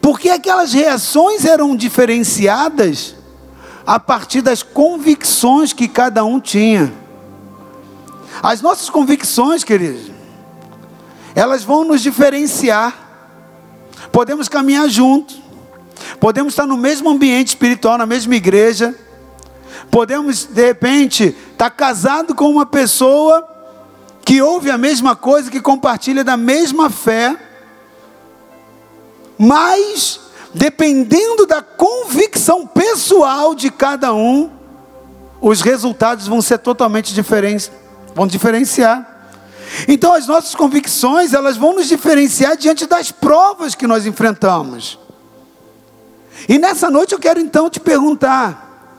Porque 0.00 0.30
aquelas 0.30 0.72
reações 0.72 1.44
eram 1.44 1.76
diferenciadas 1.76 3.14
a 3.86 3.98
partir 3.98 4.40
das 4.40 4.62
convicções 4.62 5.72
que 5.72 5.88
cada 5.88 6.24
um 6.24 6.40
tinha. 6.40 6.92
As 8.42 8.62
nossas 8.62 8.88
convicções, 8.88 9.64
queridos, 9.64 10.10
elas 11.34 11.62
vão 11.62 11.84
nos 11.84 12.00
diferenciar. 12.00 13.08
Podemos 14.10 14.48
caminhar 14.48 14.88
juntos, 14.88 15.40
podemos 16.18 16.52
estar 16.52 16.66
no 16.66 16.76
mesmo 16.76 17.10
ambiente 17.10 17.48
espiritual, 17.48 17.98
na 17.98 18.06
mesma 18.06 18.34
igreja, 18.34 18.94
podemos 19.90 20.44
de 20.46 20.64
repente 20.64 21.36
estar 21.52 21.70
casado 21.70 22.34
com 22.34 22.48
uma 22.48 22.64
pessoa 22.64 23.46
que 24.24 24.40
ouve 24.40 24.70
a 24.70 24.78
mesma 24.78 25.14
coisa, 25.14 25.50
que 25.50 25.60
compartilha 25.60 26.24
da 26.24 26.36
mesma 26.36 26.88
fé, 26.88 27.36
mas 29.42 30.20
dependendo 30.52 31.46
da 31.46 31.62
convicção 31.62 32.66
pessoal 32.66 33.54
de 33.54 33.70
cada 33.70 34.12
um, 34.12 34.50
os 35.40 35.62
resultados 35.62 36.26
vão 36.26 36.42
ser 36.42 36.58
totalmente 36.58 37.14
diferentes, 37.14 37.72
vão 38.14 38.26
diferenciar. 38.26 39.30
Então 39.88 40.12
as 40.12 40.26
nossas 40.26 40.54
convicções, 40.54 41.32
elas 41.32 41.56
vão 41.56 41.74
nos 41.74 41.88
diferenciar 41.88 42.54
diante 42.54 42.84
das 42.84 43.10
provas 43.10 43.74
que 43.74 43.86
nós 43.86 44.04
enfrentamos. 44.04 44.98
E 46.46 46.58
nessa 46.58 46.90
noite 46.90 47.14
eu 47.14 47.18
quero 47.18 47.40
então 47.40 47.70
te 47.70 47.80
perguntar: 47.80 48.92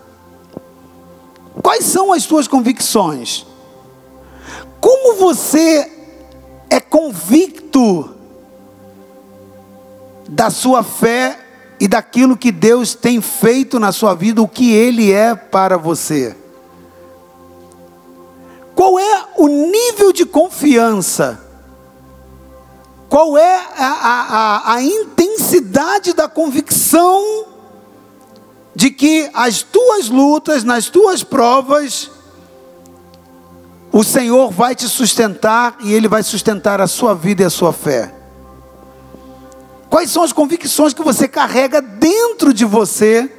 quais 1.62 1.86
são 1.86 2.12
as 2.12 2.24
suas 2.24 2.48
convicções? 2.48 3.46
Como 4.80 5.18
você 5.18 5.92
é 6.68 6.80
convicto 6.80 8.21
da 10.32 10.50
sua 10.50 10.82
fé 10.82 11.38
e 11.78 11.90
daquilo 11.90 12.38
que 12.38 12.54
Deus 12.54 12.96
tem 12.96 13.20
feito 13.20 13.78
na 13.78 13.92
sua 13.92 14.16
vida, 14.16 14.42
o 14.42 14.48
que 14.48 14.72
Ele 14.72 15.12
é 15.12 15.36
para 15.36 15.78
você. 15.78 16.38
Qual 18.74 18.98
é 18.98 19.26
o 19.36 19.48
nível 19.48 20.14
de 20.14 20.26
confiança? 20.26 21.44
Qual 23.10 23.38
é 23.38 23.58
a, 23.78 23.86
a, 23.86 24.74
a, 24.76 24.82
intensidade 24.82 26.14
da 26.14 26.30
convicção 26.30 27.46
de 28.74 28.90
que 28.90 29.30
as 29.34 29.62
tuas 29.62 30.08
lutas, 30.08 30.64
nas 30.64 30.88
tuas 30.88 31.26
provas, 31.26 32.10
o 33.92 34.02
Senhor 34.02 34.50
vai 34.50 34.76
te 34.76 34.88
sustentar 34.88 35.76
e 35.82 35.94
Ele 35.94 36.08
vai 36.08 36.24
sustentar 36.24 36.80
a 36.80 36.88
sua 36.88 37.14
vida 37.14 37.44
e 37.44 37.46
a 37.46 37.50
sua 37.50 37.74
fé? 37.74 38.21
Quais 39.92 40.10
são 40.10 40.24
as 40.24 40.32
convicções 40.32 40.94
que 40.94 41.04
você 41.04 41.28
carrega 41.28 41.82
dentro 41.82 42.54
de 42.54 42.64
você? 42.64 43.30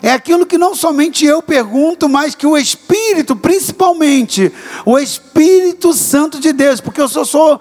É 0.00 0.12
aquilo 0.12 0.46
que 0.46 0.56
não 0.56 0.72
somente 0.72 1.26
eu 1.26 1.42
pergunto, 1.42 2.08
mas 2.08 2.32
que 2.32 2.46
o 2.46 2.56
Espírito, 2.56 3.34
principalmente, 3.34 4.52
o 4.86 4.96
Espírito 5.00 5.92
Santo 5.92 6.38
de 6.38 6.52
Deus, 6.52 6.80
porque 6.80 7.00
eu 7.00 7.08
só 7.08 7.24
sou 7.24 7.60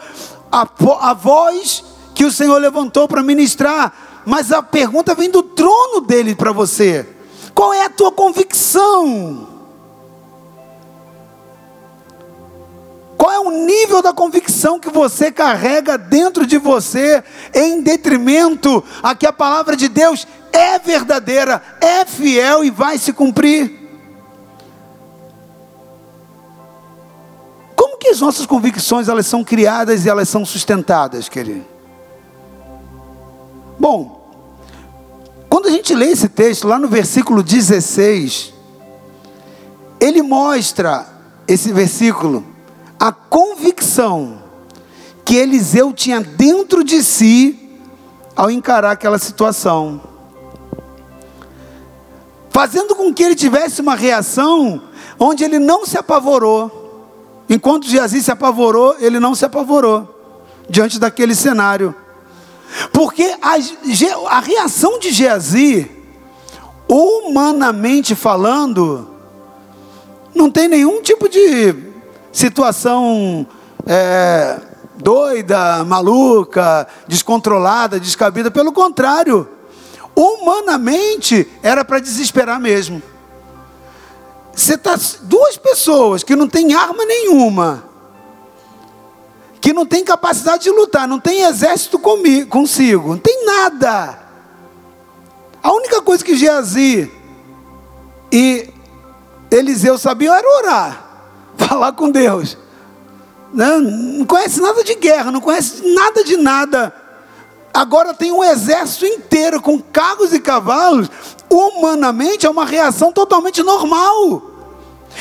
a, 0.51 0.69
a 1.09 1.13
voz 1.15 1.83
que 2.13 2.23
o 2.23 2.31
Senhor 2.31 2.59
levantou 2.59 3.07
para 3.07 3.23
ministrar, 3.23 4.21
mas 4.27 4.51
a 4.51 4.61
pergunta 4.61 5.15
vem 5.15 5.31
do 5.31 5.41
trono 5.41 5.99
dele 5.99 6.35
para 6.35 6.51
você: 6.51 7.07
qual 7.55 7.73
é 7.73 7.85
a 7.85 7.89
tua 7.89 8.11
convicção? 8.11 9.48
Qual 13.19 13.33
é 13.33 13.37
o 13.37 13.51
nível 13.51 14.01
da 14.01 14.13
convicção 14.13 14.79
que 14.79 14.89
você 14.89 15.29
carrega 15.29 15.97
dentro 15.97 16.47
de 16.47 16.57
você, 16.57 17.21
em 17.53 17.81
detrimento 17.81 18.81
a 19.03 19.13
que 19.13 19.27
a 19.27 19.33
palavra 19.33 19.75
de 19.75 19.89
Deus 19.89 20.25
é 20.53 20.79
verdadeira, 20.79 21.61
é 21.81 22.05
fiel 22.05 22.63
e 22.63 22.69
vai 22.69 22.97
se 22.97 23.11
cumprir? 23.11 23.77
Como 27.75 27.97
que 27.97 28.07
as 28.07 28.21
nossas 28.21 28.45
convicções 28.45 29.09
elas 29.09 29.25
são 29.25 29.43
criadas 29.43 30.05
e 30.05 30.09
elas 30.09 30.29
são 30.29 30.45
sustentadas, 30.45 31.27
querido? 31.27 31.65
Bom, 33.77 34.31
quando 35.49 35.67
a 35.67 35.71
gente 35.71 35.93
lê 35.93 36.05
esse 36.05 36.29
texto, 36.29 36.69
lá 36.69 36.79
no 36.79 36.87
versículo 36.87 37.43
16, 37.43 38.53
ele 39.99 40.21
mostra 40.21 41.05
esse 41.45 41.73
versículo 41.73 42.48
a 42.99 43.11
convicção 43.13 44.43
que 45.23 45.35
Eliseu 45.35 45.93
tinha 45.93 46.19
dentro 46.19 46.83
de 46.83 47.01
si 47.01 47.57
ao 48.35 48.51
encarar 48.51 48.91
aquela 48.91 49.17
situação, 49.17 50.01
fazendo 52.49 52.95
com 52.95 53.13
que 53.13 53.23
ele 53.23 53.35
tivesse 53.35 53.79
uma 53.79 53.95
reação 53.95 54.81
onde 55.17 55.43
ele 55.43 55.59
não 55.59 55.85
se 55.85 55.97
apavorou. 55.97 56.75
Enquanto 57.49 57.87
Geazi 57.87 58.21
se 58.21 58.31
apavorou, 58.31 58.95
ele 58.99 59.19
não 59.19 59.33
se 59.33 59.45
apavorou 59.45 60.15
diante 60.69 60.99
daquele 60.99 61.33
cenário. 61.33 61.95
Porque 62.91 63.35
a, 63.41 63.55
a 64.29 64.39
reação 64.39 64.99
de 64.99 65.11
Geazi, 65.11 65.89
humanamente 66.87 68.13
falando, 68.13 69.09
não 70.35 70.51
tem 70.51 70.67
nenhum 70.67 71.01
tipo 71.01 71.27
de 71.27 71.88
situação 72.31 73.47
é, 73.85 74.59
doida, 74.95 75.83
maluca, 75.85 76.87
descontrolada, 77.07 77.99
descabida. 77.99 78.51
Pelo 78.51 78.71
contrário, 78.71 79.47
humanamente 80.15 81.47
era 81.63 81.83
para 81.83 81.99
desesperar 81.99 82.59
mesmo. 82.59 83.01
Você 84.53 84.77
tá 84.77 84.95
duas 85.21 85.57
pessoas 85.57 86.23
que 86.23 86.35
não 86.35 86.47
têm 86.47 86.73
arma 86.73 87.05
nenhuma, 87.05 87.83
que 89.61 89.71
não 89.71 89.85
tem 89.85 90.03
capacidade 90.03 90.63
de 90.63 90.71
lutar, 90.71 91.07
não 91.07 91.19
tem 91.19 91.43
exército 91.43 91.97
comigo, 91.97 92.49
consigo, 92.49 93.09
não 93.09 93.17
tem 93.17 93.45
nada. 93.45 94.19
A 95.63 95.71
única 95.71 96.01
coisa 96.01 96.23
que 96.23 96.35
Geazi 96.35 97.11
e 98.31 98.69
Eliseu 99.49 99.97
sabiam 99.97 100.33
era 100.33 100.57
orar 100.57 101.08
falar 101.59 101.91
com 101.93 102.09
Deus. 102.09 102.57
Não, 103.53 103.79
não 103.81 104.25
conhece 104.25 104.61
nada 104.61 104.83
de 104.83 104.95
guerra, 104.95 105.31
não 105.31 105.41
conhece 105.41 105.85
nada 105.93 106.23
de 106.23 106.37
nada. 106.37 106.93
Agora 107.73 108.13
tem 108.13 108.31
um 108.31 108.43
exército 108.43 109.05
inteiro 109.05 109.61
com 109.61 109.79
carros 109.79 110.33
e 110.33 110.39
cavalos. 110.39 111.09
Humanamente 111.49 112.45
é 112.45 112.49
uma 112.49 112.65
reação 112.65 113.11
totalmente 113.11 113.61
normal. 113.63 114.43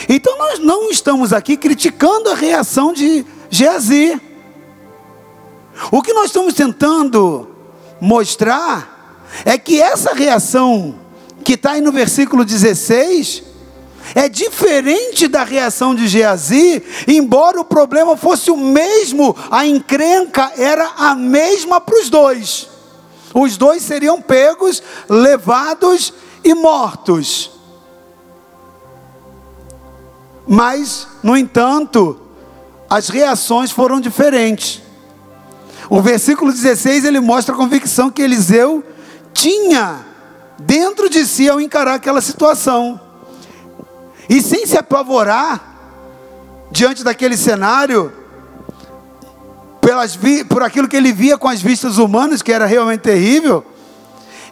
Então 0.08 0.36
nós 0.38 0.58
não 0.58 0.90
estamos 0.90 1.32
aqui 1.32 1.56
criticando 1.56 2.30
a 2.30 2.34
reação 2.34 2.92
de 2.92 3.24
Geazi. 3.50 4.20
O 5.90 6.02
que 6.02 6.12
nós 6.12 6.26
estamos 6.26 6.54
tentando 6.54 7.48
mostrar 8.00 9.24
é 9.44 9.56
que 9.56 9.80
essa 9.80 10.14
reação 10.14 10.98
que 11.44 11.54
está 11.54 11.72
aí 11.72 11.80
no 11.80 11.92
versículo 11.92 12.44
16 12.44 13.42
é 14.14 14.28
diferente 14.28 15.28
da 15.28 15.44
reação 15.44 15.94
de 15.94 16.06
Geazi, 16.06 16.82
embora 17.06 17.60
o 17.60 17.64
problema 17.64 18.16
fosse 18.16 18.50
o 18.50 18.56
mesmo, 18.56 19.36
a 19.50 19.66
encrenca 19.66 20.52
era 20.56 20.92
a 20.96 21.14
mesma 21.14 21.80
para 21.80 21.98
os 21.98 22.08
dois. 22.08 22.68
Os 23.34 23.56
dois 23.56 23.82
seriam 23.82 24.20
pegos, 24.20 24.82
levados 25.08 26.12
e 26.42 26.54
mortos. 26.54 27.50
Mas, 30.46 31.06
no 31.22 31.36
entanto, 31.36 32.18
as 32.88 33.08
reações 33.08 33.70
foram 33.70 34.00
diferentes. 34.00 34.80
O 35.90 36.00
versículo 36.00 36.52
16 36.52 37.04
ele 37.04 37.20
mostra 37.20 37.54
a 37.54 37.58
convicção 37.58 38.10
que 38.10 38.22
Eliseu 38.22 38.82
tinha 39.32 40.06
dentro 40.58 41.08
de 41.08 41.26
si 41.26 41.48
ao 41.48 41.60
encarar 41.60 41.94
aquela 41.94 42.20
situação. 42.20 43.07
E 44.28 44.42
sem 44.42 44.66
se 44.66 44.76
apavorar 44.76 45.76
diante 46.70 47.02
daquele 47.02 47.36
cenário, 47.36 48.12
pelas, 49.80 50.18
por 50.48 50.62
aquilo 50.62 50.86
que 50.86 50.96
ele 50.96 51.12
via 51.12 51.38
com 51.38 51.48
as 51.48 51.62
vistas 51.62 51.98
humanas, 51.98 52.42
que 52.42 52.52
era 52.52 52.66
realmente 52.66 53.00
terrível, 53.00 53.64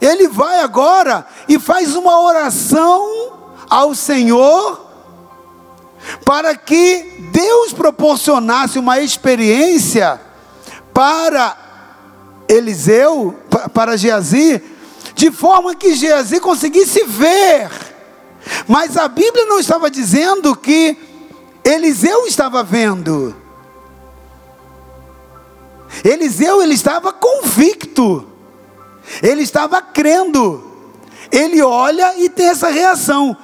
ele 0.01 0.29
vai 0.29 0.61
agora 0.61 1.27
e 1.49 1.59
faz 1.59 1.95
uma 1.95 2.21
oração 2.21 3.33
ao 3.69 3.95
Senhor 3.95 4.87
para 6.25 6.55
que 6.55 7.29
Deus 7.33 7.73
proporcionasse 7.73 8.79
uma 8.79 9.01
experiência 9.01 10.21
para 10.95 11.57
Eliseu, 12.49 13.37
para 13.75 13.97
Geazi, 13.97 14.63
de 15.15 15.31
forma 15.31 15.75
que 15.75 15.95
Geazi 15.95 16.41
conseguisse 16.41 17.05
ver 17.05 17.96
mas 18.67 18.97
a 18.97 19.09
Bíblia 19.09 19.47
não 19.47 19.59
estava 19.59 19.91
dizendo 19.91 20.55
que 20.55 20.97
Eliseu 21.65 22.27
estava 22.27 22.63
vendo. 22.63 23.35
Eliseu 26.05 26.63
ele 26.63 26.75
estava 26.75 27.13
convicto. 27.13 28.27
Ele 29.23 29.43
estava 29.43 29.81
crendo. 29.81 30.63
Ele 31.31 31.63
olha 31.63 32.19
e 32.19 32.29
tem 32.29 32.47
essa 32.47 32.69
reação. 32.69 33.37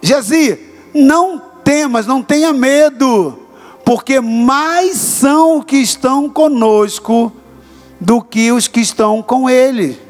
Gezi, 0.00 0.58
não 0.94 1.38
temas, 1.64 2.06
não 2.06 2.22
tenha 2.22 2.52
medo, 2.52 3.38
porque 3.84 4.20
mais 4.20 4.96
são 4.96 5.62
que 5.62 5.76
estão 5.76 6.28
conosco 6.28 7.32
do 8.00 8.22
que 8.22 8.50
os 8.50 8.66
que 8.66 8.80
estão 8.80 9.22
com 9.22 9.48
ele. 9.48 10.00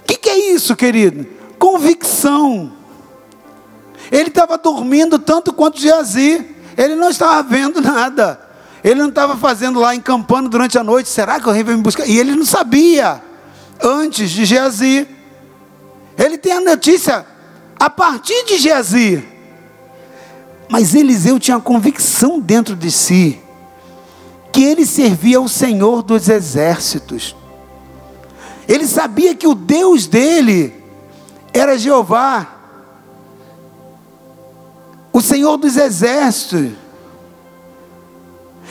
O 0.00 0.04
que, 0.04 0.16
que 0.16 0.28
é 0.28 0.52
isso, 0.52 0.76
querido? 0.76 1.37
Convicção. 1.58 2.72
Ele 4.10 4.28
estava 4.28 4.56
dormindo 4.56 5.18
tanto 5.18 5.52
quanto 5.52 5.80
Geazi. 5.80 6.54
Ele 6.76 6.94
não 6.94 7.10
estava 7.10 7.42
vendo 7.42 7.80
nada. 7.80 8.40
Ele 8.82 9.00
não 9.00 9.08
estava 9.08 9.36
fazendo 9.36 9.80
lá, 9.80 9.94
encampando 9.94 10.48
durante 10.48 10.78
a 10.78 10.84
noite. 10.84 11.08
Será 11.08 11.40
que 11.40 11.48
o 11.48 11.52
rei 11.52 11.64
vai 11.64 11.74
me 11.74 11.82
buscar? 11.82 12.06
E 12.06 12.18
ele 12.18 12.34
não 12.34 12.44
sabia 12.44 13.22
antes 13.82 14.30
de 14.30 14.44
Geazi. 14.44 15.06
Ele 16.16 16.38
tem 16.38 16.52
a 16.52 16.60
notícia 16.60 17.26
a 17.78 17.90
partir 17.90 18.44
de 18.44 18.58
Geazi. 18.58 19.24
Mas 20.70 20.94
Eliseu 20.94 21.38
tinha 21.38 21.56
a 21.56 21.60
convicção 21.60 22.38
dentro 22.40 22.76
de 22.76 22.90
si 22.90 23.40
que 24.52 24.64
ele 24.64 24.84
servia 24.84 25.38
ao 25.38 25.48
Senhor 25.48 26.02
dos 26.02 26.28
exércitos. 26.28 27.36
Ele 28.66 28.86
sabia 28.86 29.34
que 29.34 29.46
o 29.46 29.54
Deus 29.54 30.06
dele 30.06 30.74
era 31.52 31.78
Jeová, 31.78 32.46
o 35.12 35.20
Senhor 35.20 35.56
dos 35.56 35.76
exércitos. 35.76 36.72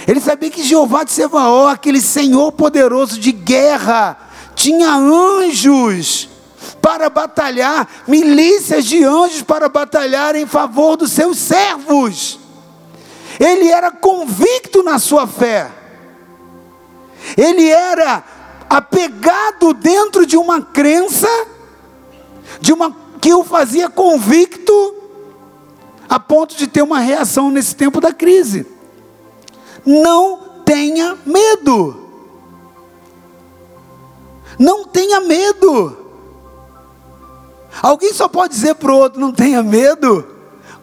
Ele 0.07 0.21
sabia 0.21 0.49
que 0.49 0.63
Jeová 0.63 1.03
de 1.03 1.11
Sebaó, 1.11 1.67
aquele 1.67 1.99
Senhor 1.99 2.51
poderoso 2.51 3.19
de 3.19 3.31
guerra, 3.31 4.17
tinha 4.55 4.93
anjos 4.95 6.29
para 6.81 7.09
batalhar, 7.09 7.87
milícias 8.07 8.85
de 8.85 9.03
anjos 9.03 9.41
para 9.41 9.67
batalhar 9.67 10.35
em 10.35 10.45
favor 10.45 10.95
dos 10.95 11.11
seus 11.11 11.37
servos. 11.37 12.39
Ele 13.39 13.69
era 13.69 13.91
convicto 13.91 14.81
na 14.83 14.99
sua 14.99 15.27
fé. 15.27 15.69
Ele 17.35 17.67
era 17.67 18.23
apegado 18.69 19.73
dentro 19.73 20.25
de 20.25 20.37
uma 20.37 20.61
crença, 20.61 21.27
de 22.59 22.73
uma 22.73 22.95
que 23.19 23.33
o 23.33 23.43
fazia 23.43 23.89
convicto 23.89 24.95
a 26.07 26.19
ponto 26.19 26.55
de 26.55 26.67
ter 26.67 26.81
uma 26.81 26.99
reação 26.99 27.51
nesse 27.51 27.75
tempo 27.75 27.99
da 27.99 28.13
crise. 28.13 28.65
Não 29.85 30.61
tenha 30.65 31.17
medo. 31.25 32.03
Não 34.57 34.85
tenha 34.85 35.21
medo. 35.21 35.97
Alguém 37.81 38.13
só 38.13 38.27
pode 38.27 38.53
dizer 38.53 38.75
para 38.75 38.91
o 38.91 38.97
outro, 38.97 39.19
não 39.19 39.31
tenha 39.31 39.61
medo, 39.61 40.25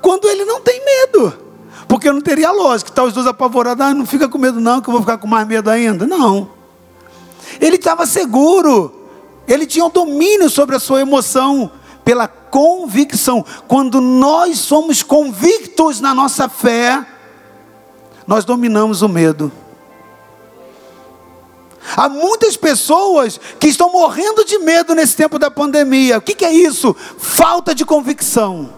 quando 0.01 0.29
ele 0.29 0.45
não 0.45 0.61
tem 0.61 0.85
medo. 0.85 1.33
Porque 1.89 2.11
não 2.11 2.21
teria 2.21 2.51
lógica, 2.51 2.91
está 2.91 3.03
os 3.03 3.13
dois 3.13 3.27
apavorados, 3.27 3.85
ah, 3.85 3.93
não 3.93 4.07
fica 4.07 4.29
com 4.29 4.39
medo 4.39 4.61
não, 4.61 4.81
que 4.81 4.89
eu 4.89 4.93
vou 4.93 5.01
ficar 5.01 5.19
com 5.19 5.27
mais 5.27 5.47
medo 5.47 5.69
ainda. 5.69 6.07
Não. 6.07 6.49
Ele 7.61 7.77
estava 7.77 8.07
seguro, 8.07 9.04
ele 9.47 9.67
tinha 9.67 9.85
o 9.85 9.91
domínio 9.91 10.49
sobre 10.49 10.77
a 10.77 10.81
sua 10.81 11.01
emoção, 11.01 11.71
pela 12.05 12.29
convicção. 12.29 13.45
Quando 13.67 14.01
nós 14.01 14.59
somos 14.59 15.03
convictos 15.03 16.01
na 16.01 16.15
nossa 16.15 16.49
fé, 16.49 17.05
nós 18.27 18.45
dominamos 18.45 19.03
o 19.03 19.09
medo. 19.09 19.51
Há 21.97 22.09
muitas 22.09 22.57
pessoas 22.57 23.39
que 23.61 23.69
estão 23.69 23.93
morrendo 23.93 24.45
de 24.45 24.59
medo 24.59 24.95
nesse 24.95 25.17
tempo 25.17 25.39
da 25.39 25.51
pandemia. 25.51 26.19
O 26.19 26.23
que 26.23 26.45
é 26.45 26.53
isso? 26.53 26.95
Falta 27.19 27.75
de 27.75 27.85
convicção. 27.85 28.71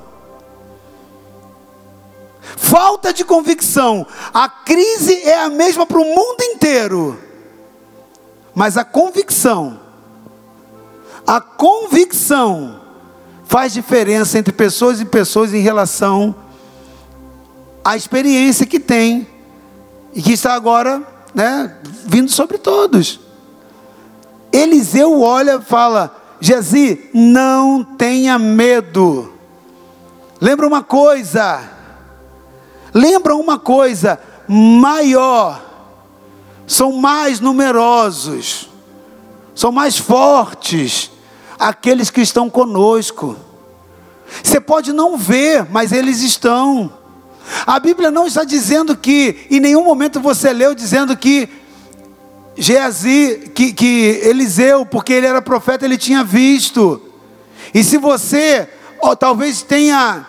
Falta 2.57 3.12
de 3.12 3.24
convicção. 3.24 4.07
A 4.35 4.48
crise 4.48 5.22
é 5.22 5.40
a 5.40 5.48
mesma 5.48 5.87
para 5.87 6.00
o 6.00 6.05
mundo 6.05 6.42
inteiro. 6.42 7.18
Mas 8.55 8.76
a 8.76 8.85
convicção, 8.85 9.79
a 11.26 11.40
convicção 11.40 12.80
faz 13.44 13.72
diferença 13.72 14.38
entre 14.38 14.52
pessoas 14.52 15.00
e 15.00 15.04
pessoas 15.04 15.52
em 15.52 15.60
relação 15.60 16.34
à 17.84 17.96
experiência 17.96 18.64
que 18.64 18.78
tem 18.78 19.26
e 20.14 20.22
que 20.22 20.32
está 20.32 20.54
agora 20.54 21.02
né, 21.34 21.76
vindo 22.04 22.30
sobre 22.30 22.58
todos. 22.58 23.18
Eliseu 24.52 25.20
olha 25.20 25.56
e 25.56 25.62
fala: 25.62 26.14
Gezi, 26.40 27.10
não 27.12 27.82
tenha 27.82 28.38
medo. 28.38 29.32
Lembra 30.40 30.66
uma 30.66 30.82
coisa, 30.82 31.68
lembra 32.94 33.34
uma 33.34 33.58
coisa, 33.58 34.20
maior, 34.46 35.60
são 36.66 36.92
mais 36.92 37.40
numerosos, 37.40 38.68
são 39.54 39.72
mais 39.72 39.96
fortes 39.96 41.10
aqueles 41.58 42.10
que 42.10 42.20
estão 42.20 42.48
conosco. 42.48 43.36
Você 44.42 44.60
pode 44.60 44.92
não 44.92 45.16
ver, 45.16 45.66
mas 45.70 45.92
eles 45.92 46.20
estão. 46.20 46.92
A 47.66 47.78
Bíblia 47.78 48.10
não 48.10 48.26
está 48.26 48.44
dizendo 48.44 48.96
que, 48.96 49.46
em 49.50 49.60
nenhum 49.60 49.84
momento 49.84 50.20
você 50.20 50.52
leu 50.52 50.74
dizendo 50.74 51.16
que 51.16 51.48
Geazi, 52.56 53.50
que, 53.54 53.72
que 53.72 54.20
Eliseu, 54.24 54.84
porque 54.86 55.12
ele 55.12 55.26
era 55.26 55.42
profeta, 55.42 55.84
ele 55.84 55.98
tinha 55.98 56.24
visto. 56.24 57.00
E 57.72 57.84
se 57.84 57.98
você, 57.98 58.68
ou 59.00 59.14
talvez 59.14 59.62
tenha 59.62 60.26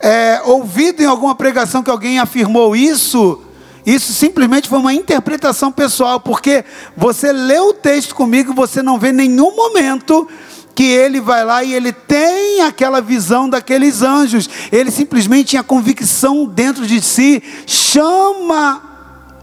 é, 0.00 0.42
ouvido 0.44 1.02
em 1.02 1.06
alguma 1.06 1.34
pregação 1.34 1.82
que 1.82 1.90
alguém 1.90 2.18
afirmou 2.18 2.76
isso, 2.76 3.40
isso 3.86 4.12
simplesmente 4.12 4.68
foi 4.68 4.78
uma 4.78 4.94
interpretação 4.94 5.72
pessoal, 5.72 6.20
porque 6.20 6.64
você 6.96 7.32
lê 7.32 7.58
o 7.58 7.72
texto 7.72 8.14
comigo 8.14 8.54
você 8.54 8.82
não 8.82 8.98
vê 8.98 9.12
nenhum 9.12 9.54
momento 9.56 10.28
que 10.74 10.84
ele 10.84 11.20
vai 11.20 11.44
lá 11.44 11.62
e 11.62 11.72
ele 11.72 11.92
tem 11.92 12.62
aquela 12.62 13.00
visão 13.00 13.48
daqueles 13.48 14.02
anjos. 14.02 14.48
Ele 14.72 14.90
simplesmente 14.90 15.50
tinha 15.50 15.62
convicção 15.62 16.46
dentro 16.46 16.86
de 16.86 17.00
si, 17.00 17.42
chama 17.66 18.82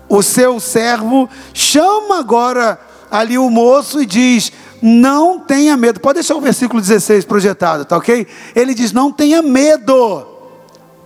o 0.09 0.21
seu 0.21 0.59
servo, 0.59 1.29
chama 1.53 2.19
agora 2.19 2.79
ali 3.09 3.37
o 3.37 3.49
moço 3.49 4.01
e 4.01 4.05
diz: 4.05 4.51
Não 4.81 5.39
tenha 5.39 5.77
medo. 5.77 5.99
Pode 5.99 6.15
deixar 6.15 6.35
o 6.35 6.41
versículo 6.41 6.81
16 6.81 7.25
projetado, 7.25 7.85
tá 7.85 7.97
ok? 7.97 8.27
Ele 8.55 8.73
diz: 8.73 8.91
Não 8.91 9.11
tenha 9.11 9.41
medo. 9.41 10.27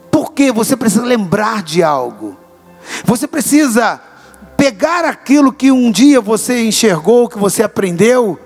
Porque 0.10 0.52
você 0.52 0.76
precisa 0.78 1.04
lembrar 1.04 1.62
de 1.62 1.84
algo. 1.84 2.38
Você 3.04 3.28
precisa 3.28 4.00
pegar 4.56 5.04
aquilo 5.04 5.52
que 5.52 5.72
um 5.72 5.92
dia 5.92 6.22
você 6.22 6.66
enxergou, 6.66 7.28
que 7.28 7.38
você 7.38 7.62
aprendeu, 7.62 8.40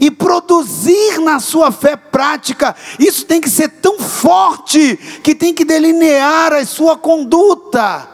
e 0.00 0.10
produzir 0.10 1.18
na 1.20 1.40
sua 1.40 1.70
fé 1.70 1.96
prática. 1.96 2.74
Isso 2.98 3.24
tem 3.26 3.40
que 3.40 3.50
ser 3.50 3.68
tão 3.68 3.98
forte 3.98 4.96
que 5.22 5.34
tem 5.34 5.54
que 5.54 5.64
delinear 5.64 6.52
a 6.52 6.64
sua 6.64 6.96
conduta. 6.96 8.08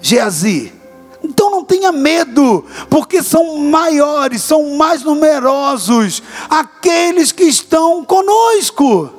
Geazi. 0.00 0.72
Então 1.22 1.50
não 1.50 1.62
tenha 1.64 1.92
medo, 1.92 2.64
porque 2.88 3.22
são 3.22 3.58
maiores, 3.58 4.42
são 4.42 4.76
mais 4.76 5.02
numerosos 5.02 6.22
aqueles 6.48 7.30
que 7.30 7.44
estão 7.44 8.02
conosco. 8.04 9.10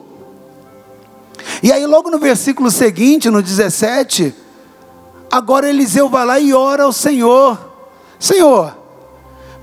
E 1.62 1.72
aí, 1.72 1.86
logo 1.86 2.10
no 2.10 2.18
versículo 2.18 2.72
seguinte, 2.72 3.30
no 3.30 3.42
17, 3.42 4.34
agora 5.32 5.70
Eliseu 5.70 6.10
vai 6.10 6.26
lá 6.26 6.40
e 6.40 6.54
ora 6.54 6.84
ao 6.84 6.94
Senhor: 6.94 7.58
Senhor, 8.20 8.76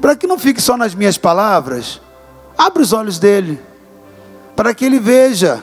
para 0.01 0.15
que 0.15 0.27
não 0.27 0.39
fique 0.39 0.61
só 0.61 0.77
nas 0.77 0.95
minhas 0.95 1.19
palavras, 1.19 2.01
abre 2.57 2.83
os 2.83 2.93
olhos 2.93 3.19
dele, 3.19 3.61
para 4.55 4.75
que 4.75 4.85
ele 4.85 4.99
veja. 4.99 5.63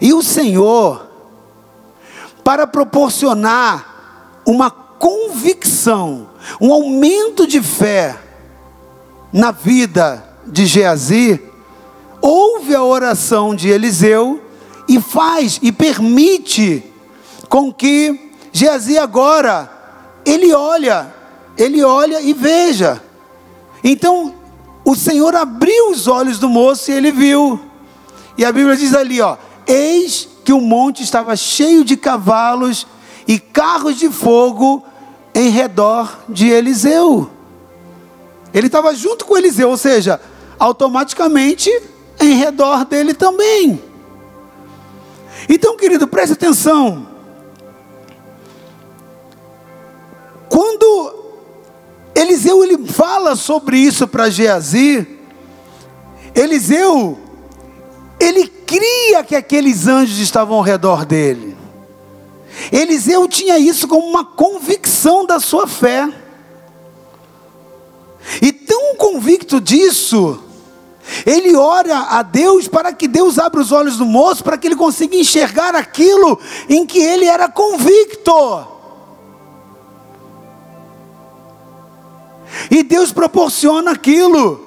E 0.00 0.12
o 0.12 0.22
Senhor, 0.22 1.06
para 2.42 2.66
proporcionar 2.66 4.42
uma 4.46 4.70
convicção, 4.70 6.28
um 6.60 6.72
aumento 6.72 7.46
de 7.46 7.60
fé 7.60 8.18
na 9.32 9.50
vida 9.50 10.24
de 10.46 10.66
Geazi, 10.66 11.40
ouve 12.20 12.74
a 12.74 12.82
oração 12.82 13.54
de 13.54 13.68
Eliseu 13.68 14.42
e 14.88 15.00
faz 15.00 15.58
e 15.62 15.70
permite 15.72 16.82
com 17.48 17.72
que 17.72 18.32
Geazi 18.52 18.96
agora 18.96 19.70
ele 20.24 20.54
olha 20.54 21.12
ele 21.56 21.82
olha 21.82 22.20
e 22.20 22.32
veja. 22.32 23.02
Então, 23.82 24.34
o 24.84 24.94
Senhor 24.94 25.34
abriu 25.34 25.90
os 25.90 26.06
olhos 26.06 26.38
do 26.38 26.48
moço 26.48 26.90
e 26.90 26.94
ele 26.94 27.12
viu. 27.12 27.60
E 28.36 28.44
a 28.44 28.52
Bíblia 28.52 28.76
diz 28.76 28.94
ali, 28.94 29.20
ó: 29.20 29.36
Eis 29.66 30.28
que 30.44 30.52
o 30.52 30.60
monte 30.60 31.02
estava 31.02 31.34
cheio 31.36 31.84
de 31.84 31.96
cavalos 31.96 32.86
e 33.26 33.38
carros 33.38 33.96
de 33.96 34.10
fogo 34.10 34.84
em 35.34 35.48
redor 35.48 36.18
de 36.28 36.48
Eliseu. 36.48 37.30
Ele 38.52 38.66
estava 38.66 38.94
junto 38.94 39.24
com 39.24 39.36
Eliseu, 39.36 39.70
ou 39.70 39.76
seja, 39.76 40.20
automaticamente 40.58 41.70
em 42.20 42.34
redor 42.34 42.84
dele 42.84 43.14
também. 43.14 43.82
Então, 45.48 45.76
querido, 45.76 46.06
preste 46.06 46.34
atenção. 46.34 47.06
Quando 50.48 51.23
Eliseu 52.24 52.64
ele 52.64 52.86
fala 52.86 53.36
sobre 53.36 53.76
isso 53.76 54.08
para 54.08 54.30
Geazi. 54.30 55.06
Eliseu, 56.34 57.18
ele 58.18 58.48
cria 58.48 59.22
que 59.22 59.36
aqueles 59.36 59.86
anjos 59.86 60.18
estavam 60.18 60.56
ao 60.56 60.62
redor 60.62 61.04
dele. 61.04 61.54
Eliseu 62.72 63.28
tinha 63.28 63.58
isso 63.58 63.86
como 63.86 64.06
uma 64.06 64.24
convicção 64.24 65.26
da 65.26 65.38
sua 65.38 65.66
fé. 65.66 66.08
E 68.40 68.50
tão 68.52 68.96
convicto 68.96 69.60
disso, 69.60 70.42
ele 71.26 71.54
ora 71.54 71.98
a 72.08 72.22
Deus 72.22 72.66
para 72.66 72.90
que 72.90 73.06
Deus 73.06 73.38
abra 73.38 73.60
os 73.60 73.70
olhos 73.70 73.98
do 73.98 74.06
moço, 74.06 74.42
para 74.42 74.56
que 74.56 74.66
ele 74.66 74.76
consiga 74.76 75.14
enxergar 75.14 75.74
aquilo 75.74 76.40
em 76.70 76.86
que 76.86 76.98
ele 76.98 77.26
era 77.26 77.50
convicto. 77.50 78.73
E 82.70 82.82
Deus 82.82 83.12
proporciona 83.12 83.92
aquilo. 83.92 84.64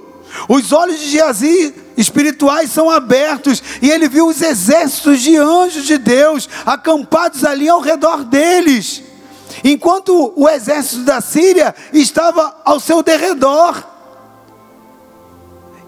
Os 0.47 0.71
olhos 0.71 0.99
de 0.99 1.10
Geazi 1.10 1.73
espirituais 1.95 2.71
são 2.71 2.89
abertos 2.89 3.62
e 3.81 3.89
ele 3.89 4.07
viu 4.07 4.27
os 4.27 4.41
exércitos 4.41 5.19
de 5.21 5.36
anjos 5.36 5.86
de 5.86 5.97
Deus 5.97 6.47
acampados 6.65 7.43
ali 7.43 7.67
ao 7.67 7.79
redor 7.79 8.23
deles, 8.23 9.01
enquanto 9.63 10.33
o 10.36 10.47
exército 10.47 11.03
da 11.03 11.19
Síria 11.21 11.73
estava 11.91 12.62
ao 12.63 12.79
seu 12.79 13.01
derredor. 13.01 13.83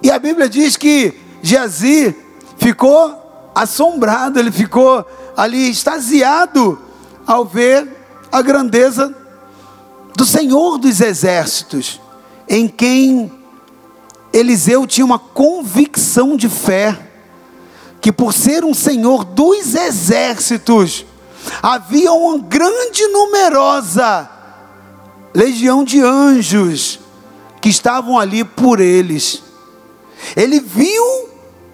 E 0.01 0.09
a 0.09 0.17
Bíblia 0.17 0.49
diz 0.49 0.77
que 0.77 1.13
Geazi 1.43 2.15
ficou 2.57 3.51
assombrado, 3.53 4.39
ele 4.39 4.51
ficou 4.51 5.05
ali 5.35 5.69
extasiado 5.69 6.79
ao 7.27 7.45
ver 7.45 7.87
a 8.31 8.41
grandeza 8.41 9.15
do 10.15 10.25
Senhor 10.25 10.77
dos 10.77 11.01
exércitos, 11.01 12.01
em 12.47 12.67
quem 12.67 13.31
Eliseu 14.33 14.85
tinha 14.85 15.05
uma 15.05 15.19
convicção 15.19 16.35
de 16.35 16.49
fé, 16.49 16.97
que 18.01 18.11
por 18.11 18.33
ser 18.33 18.63
um 18.63 18.73
senhor 18.73 19.23
dos 19.25 19.75
exércitos, 19.75 21.05
havia 21.61 22.13
uma 22.13 22.37
grande 22.37 23.05
numerosa 23.07 24.29
legião 25.33 25.83
de 25.83 26.01
anjos 26.01 26.99
que 27.61 27.69
estavam 27.69 28.17
ali 28.17 28.43
por 28.43 28.79
eles. 28.79 29.43
Ele 30.35 30.59
viu 30.59 31.29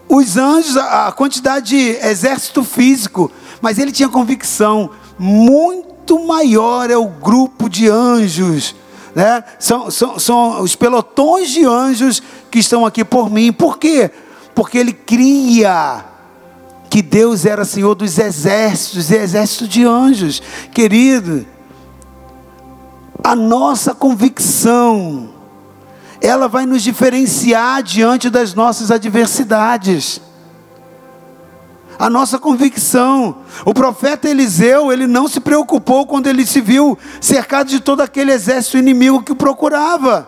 os 0.07 0.37
anjos, 0.37 0.77
a 0.77 1.11
quantidade 1.11 1.69
de 1.69 2.07
exército 2.07 2.63
físico, 2.63 3.31
mas 3.61 3.77
ele 3.77 3.91
tinha 3.91 4.09
convicção: 4.09 4.89
muito 5.17 5.94
maior 6.25 6.89
é 6.89 6.97
o 6.97 7.07
grupo 7.07 7.69
de 7.69 7.89
anjos 7.89 8.75
né? 9.15 9.41
São, 9.57 9.89
são, 9.89 10.19
são 10.19 10.61
os 10.61 10.75
pelotões 10.75 11.49
de 11.49 11.63
anjos 11.65 12.21
que 12.51 12.59
estão 12.59 12.85
aqui 12.85 13.05
por 13.05 13.29
mim. 13.29 13.53
Por 13.53 13.79
quê? 13.79 14.11
Porque 14.53 14.77
ele 14.77 14.91
cria 14.91 16.03
que 16.89 17.01
Deus 17.01 17.45
era 17.45 17.63
Senhor 17.63 17.95
dos 17.95 18.19
exércitos, 18.19 19.09
e 19.09 19.15
exércitos 19.15 19.69
de 19.69 19.85
anjos. 19.85 20.41
Querido, 20.73 21.45
a 23.23 23.35
nossa 23.35 23.95
convicção, 23.95 25.29
ela 26.19 26.49
vai 26.49 26.65
nos 26.65 26.83
diferenciar 26.83 27.81
diante 27.81 28.29
das 28.29 28.53
nossas 28.53 28.91
adversidades 28.91 30.19
a 31.97 32.09
nossa 32.09 32.37
convicção. 32.37 33.37
O 33.65 33.73
profeta 33.73 34.29
Eliseu, 34.29 34.91
ele 34.91 35.07
não 35.07 35.27
se 35.27 35.39
preocupou 35.39 36.05
quando 36.05 36.27
ele 36.27 36.45
se 36.45 36.61
viu 36.61 36.97
cercado 37.21 37.67
de 37.67 37.79
todo 37.79 38.01
aquele 38.01 38.31
exército 38.31 38.77
inimigo 38.77 39.23
que 39.23 39.31
o 39.31 39.35
procurava. 39.35 40.27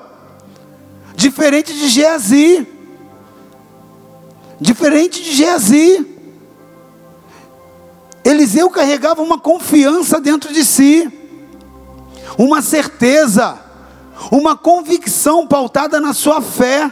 Diferente 1.16 1.74
de 1.74 1.88
Geazi. 1.88 2.68
Diferente 4.60 5.24
de 5.24 5.34
Geazi. 5.34 6.06
Eliseu 8.24 8.70
carregava 8.70 9.22
uma 9.22 9.40
confiança 9.40 10.20
dentro 10.20 10.52
de 10.52 10.66
si, 10.66 11.10
uma 12.38 12.62
certeza, 12.62 13.58
uma 14.30 14.56
convicção 14.56 15.48
pautada 15.48 16.02
na 16.02 16.14
sua 16.14 16.42
fé, 16.42 16.92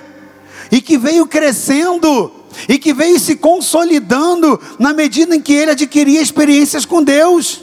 e 0.71 0.81
que 0.81 0.97
veio 0.97 1.27
crescendo 1.27 2.31
e 2.67 2.77
que 2.77 2.93
veio 2.93 3.19
se 3.19 3.35
consolidando 3.35 4.59
na 4.79 4.93
medida 4.93 5.35
em 5.35 5.41
que 5.41 5.53
ele 5.53 5.71
adquiria 5.71 6.21
experiências 6.21 6.85
com 6.85 7.03
Deus. 7.03 7.61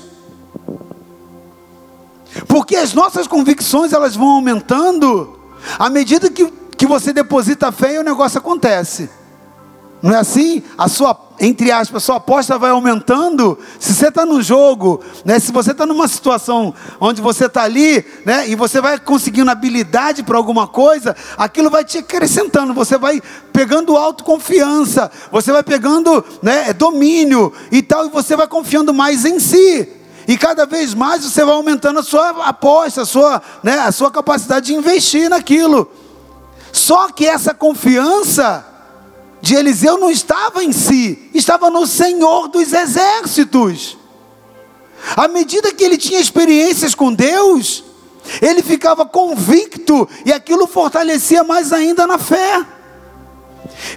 Porque 2.46 2.76
as 2.76 2.94
nossas 2.94 3.26
convicções 3.26 3.92
elas 3.92 4.16
vão 4.16 4.28
aumentando 4.28 5.38
à 5.78 5.88
medida 5.88 6.30
que, 6.30 6.50
que 6.76 6.86
você 6.86 7.12
deposita 7.12 7.72
fé 7.72 7.94
e 7.94 7.98
o 7.98 8.04
negócio 8.04 8.38
acontece. 8.38 9.08
Não 10.02 10.12
é 10.12 10.16
assim? 10.16 10.64
A 10.76 10.88
sua, 10.88 11.16
entre 11.38 11.70
aspas, 11.70 12.02
a 12.02 12.06
sua 12.06 12.16
aposta 12.16 12.58
vai 12.58 12.72
aumentando. 12.72 13.56
Se 13.78 13.94
você 13.94 14.08
está 14.08 14.26
no 14.26 14.42
jogo, 14.42 15.00
né, 15.24 15.38
se 15.38 15.52
você 15.52 15.70
está 15.70 15.86
numa 15.86 16.08
situação 16.08 16.74
onde 16.98 17.22
você 17.22 17.46
está 17.46 17.62
ali, 17.62 18.04
né, 18.26 18.48
e 18.48 18.56
você 18.56 18.80
vai 18.80 18.98
conseguindo 18.98 19.48
habilidade 19.48 20.24
para 20.24 20.36
alguma 20.36 20.66
coisa, 20.66 21.14
aquilo 21.38 21.70
vai 21.70 21.84
te 21.84 21.98
acrescentando. 21.98 22.74
Você 22.74 22.98
vai 22.98 23.22
pegando 23.52 23.96
autoconfiança, 23.96 25.08
você 25.30 25.52
vai 25.52 25.62
pegando 25.62 26.24
né, 26.42 26.72
domínio 26.72 27.52
e 27.70 27.80
tal, 27.80 28.06
e 28.06 28.10
você 28.10 28.34
vai 28.34 28.48
confiando 28.48 28.92
mais 28.92 29.24
em 29.24 29.38
si. 29.38 29.88
E 30.26 30.36
cada 30.36 30.66
vez 30.66 30.94
mais 30.94 31.22
você 31.24 31.44
vai 31.44 31.54
aumentando 31.54 32.00
a 32.00 32.02
sua 32.02 32.30
aposta, 32.44 33.02
a 33.02 33.06
sua, 33.06 33.40
né, 33.62 33.78
a 33.78 33.92
sua 33.92 34.10
capacidade 34.10 34.66
de 34.66 34.74
investir 34.74 35.30
naquilo. 35.30 35.88
Só 36.72 37.08
que 37.12 37.24
essa 37.24 37.54
confiança 37.54 38.71
de 39.42 39.56
Eliseu 39.56 39.98
não 39.98 40.08
estava 40.08 40.62
em 40.62 40.70
si, 40.70 41.28
estava 41.34 41.68
no 41.68 41.84
Senhor 41.84 42.46
dos 42.46 42.72
exércitos. 42.72 43.98
À 45.16 45.26
medida 45.26 45.74
que 45.74 45.82
ele 45.82 45.98
tinha 45.98 46.20
experiências 46.20 46.94
com 46.94 47.12
Deus, 47.12 47.82
ele 48.40 48.62
ficava 48.62 49.04
convicto 49.04 50.08
e 50.24 50.32
aquilo 50.32 50.68
fortalecia 50.68 51.42
mais 51.42 51.72
ainda 51.72 52.06
na 52.06 52.18
fé. 52.18 52.64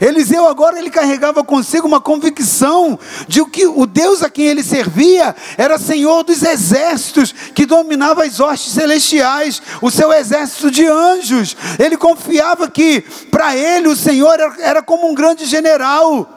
Eliseu 0.01 0.47
agora 0.47 0.77
ele 0.77 0.89
carregava 0.89 1.43
consigo 1.43 1.87
uma 1.87 2.01
convicção 2.01 2.99
de 3.27 3.43
que 3.45 3.65
o 3.65 3.85
Deus 3.85 4.21
a 4.23 4.29
quem 4.29 4.45
ele 4.45 4.63
servia 4.63 5.35
era 5.57 5.77
Senhor 5.77 6.23
dos 6.23 6.43
exércitos, 6.43 7.33
que 7.53 7.65
dominava 7.65 8.23
as 8.23 8.39
hostes 8.39 8.73
celestiais, 8.73 9.61
o 9.81 9.89
seu 9.89 10.11
exército 10.11 10.69
de 10.69 10.85
anjos. 10.85 11.55
Ele 11.79 11.97
confiava 11.97 12.69
que 12.69 13.01
para 13.31 13.55
ele 13.55 13.87
o 13.87 13.95
Senhor 13.95 14.37
era, 14.59 14.81
como 14.81 15.09
um 15.09 15.15
grande 15.15 15.45
general 15.45 16.31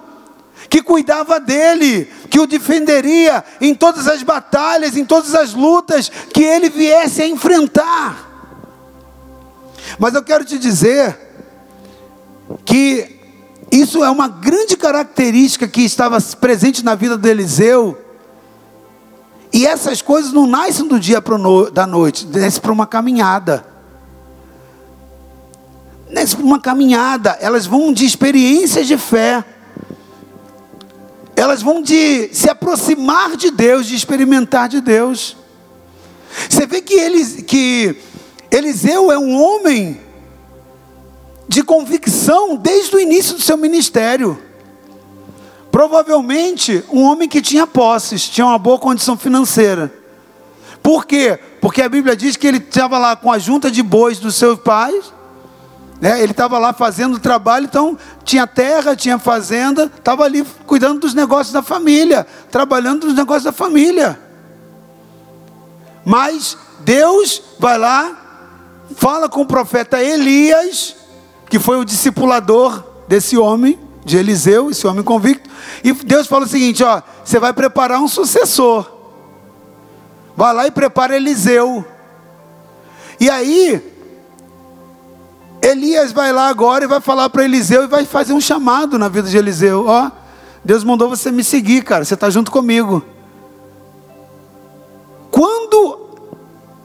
que 0.68 0.83
cuidava 0.83 1.40
dele, 1.40 2.12
que 2.29 2.38
o 2.38 2.47
defenderia 2.47 3.44
em 3.61 3.75
todas 3.75 4.07
as 4.07 4.23
batalhas, 4.23 4.97
em 4.97 5.05
todas 5.05 5.35
as 5.35 5.55
lutas 5.55 6.11
que 6.33 6.42
ele 6.42 6.68
viesse 6.68 7.23
a 7.23 7.27
enfrentar. 7.27 8.29
Mas 9.99 10.14
eu 10.14 10.23
quero 10.23 10.44
te 10.44 10.59
dizer 10.59 11.18
que 12.64 13.17
isso 13.70 14.02
é 14.02 14.11
uma 14.11 14.28
grande 14.28 14.76
característica 14.76 15.68
que 15.68 15.83
estava 15.83 16.18
presente 16.40 16.85
na 16.85 16.94
vida 16.94 17.18
de 17.18 17.28
Eliseu. 17.28 17.98
E 19.52 19.66
essas 19.66 20.00
coisas 20.00 20.33
não 20.33 20.46
nascem 20.46 20.87
do 20.87 20.98
dia 20.98 21.20
para 21.20 21.37
no, 21.37 21.70
da 21.70 21.87
noite, 21.87 22.26
desce 22.26 22.61
para 22.61 22.72
uma 22.72 22.87
caminhada. 22.87 23.66
Desce 26.11 26.37
para 26.37 26.44
uma 26.44 26.61
caminhada, 26.61 27.37
elas 27.40 27.66
vão 27.66 27.92
de 27.92 28.07
experiências 28.07 28.87
de 28.87 28.96
fé. 28.96 29.44
Elas 31.37 31.62
vão 31.62 31.83
de 31.83 32.31
se 32.33 32.50
aproximar 32.50 33.37
de 33.37 33.50
Deus, 33.50 33.87
de 33.87 33.94
experimentar 33.94 34.68
de 34.68 34.81
Deus. 34.81 35.37
Você 36.48 36.66
vê 36.66 36.81
que, 36.81 37.42
que 37.42 37.96
Eliseu 38.50 39.12
é 39.12 39.18
um 39.18 39.40
homem 39.40 40.00
de 41.48 41.62
convicção 41.62 42.56
desde 42.56 42.94
o 42.94 43.00
início 43.00 43.34
do 43.34 43.42
seu 43.42 43.56
ministério. 43.56 44.40
Provavelmente 45.72 46.84
um 46.90 47.02
homem 47.02 47.28
que 47.28 47.40
tinha 47.40 47.66
posses, 47.66 48.28
tinha 48.28 48.46
uma 48.46 48.58
boa 48.58 48.78
condição 48.78 49.16
financeira. 49.16 49.92
Por 50.82 51.06
quê? 51.06 51.38
Porque 51.61 51.82
a 51.82 51.88
Bíblia 51.88 52.14
diz 52.14 52.37
que 52.37 52.46
ele 52.46 52.58
estava 52.58 52.98
lá 52.98 53.16
com 53.16 53.32
a 53.32 53.38
junta 53.38 53.70
de 53.70 53.82
bois 53.82 54.18
dos 54.18 54.34
seus 54.34 54.58
pais, 54.61 55.12
né? 56.00 56.22
ele 56.22 56.32
estava 56.32 56.58
lá 56.58 56.72
fazendo 56.72 57.18
trabalho, 57.18 57.64
então 57.64 57.98
tinha 58.24 58.46
terra, 58.46 58.94
tinha 58.94 59.18
fazenda, 59.18 59.90
estava 59.96 60.24
ali 60.24 60.44
cuidando 60.66 61.00
dos 61.00 61.14
negócios 61.14 61.52
da 61.52 61.62
família, 61.62 62.26
trabalhando 62.50 63.06
nos 63.06 63.16
negócios 63.16 63.44
da 63.44 63.52
família. 63.52 64.18
Mas 66.04 66.56
Deus 66.80 67.42
vai 67.58 67.76
lá, 67.76 68.16
fala 68.96 69.28
com 69.28 69.42
o 69.42 69.46
profeta 69.46 70.02
Elias, 70.02 70.96
que 71.48 71.58
foi 71.58 71.78
o 71.78 71.84
discipulador 71.84 72.82
desse 73.06 73.37
homem, 73.38 73.78
de 74.04 74.16
Eliseu, 74.16 74.70
esse 74.70 74.87
homem 74.87 75.02
convicto. 75.02 75.48
E 75.82 75.92
Deus 75.92 76.26
fala 76.26 76.44
o 76.44 76.48
seguinte: 76.48 76.82
ó, 76.82 77.02
você 77.24 77.38
vai 77.38 77.52
preparar 77.52 78.00
um 78.00 78.08
sucessor. 78.08 78.87
Vai 80.37 80.54
lá 80.54 80.66
e 80.66 80.70
prepara 80.70 81.16
Eliseu. 81.16 81.84
E 83.20 83.28
aí, 83.28 83.82
Elias 85.61 86.12
vai 86.12 86.32
lá 86.32 86.48
agora 86.48 86.84
e 86.84 86.88
vai 86.88 87.00
falar 87.00 87.28
para 87.28 87.44
Eliseu 87.44 87.84
e 87.84 87.87
vai 87.88 88.04
fazer 88.04 88.32
um 88.32 88.40
chamado 88.40 88.98
na 88.98 89.08
vida 89.08 89.28
de 89.28 89.37
Eliseu. 89.37 89.84
Ó, 89.87 90.11
Deus 90.64 90.84
mandou 90.84 91.08
você 91.08 91.30
me 91.30 91.42
seguir, 91.42 91.82
cara. 91.82 92.04
Você 92.04 92.14
está 92.14 92.30
junto 92.30 92.50
comigo. 92.50 93.04
Quando 95.30 96.08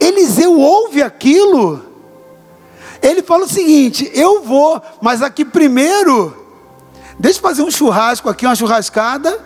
Eliseu 0.00 0.58
ouve 0.58 1.02
aquilo, 1.02 1.80
ele 3.04 3.22
fala 3.22 3.44
o 3.44 3.48
seguinte: 3.48 4.10
eu 4.14 4.42
vou, 4.42 4.80
mas 5.00 5.20
aqui 5.20 5.44
primeiro, 5.44 6.34
deixa 7.18 7.38
eu 7.38 7.42
fazer 7.42 7.62
um 7.62 7.70
churrasco 7.70 8.28
aqui, 8.30 8.46
uma 8.46 8.54
churrascada, 8.54 9.38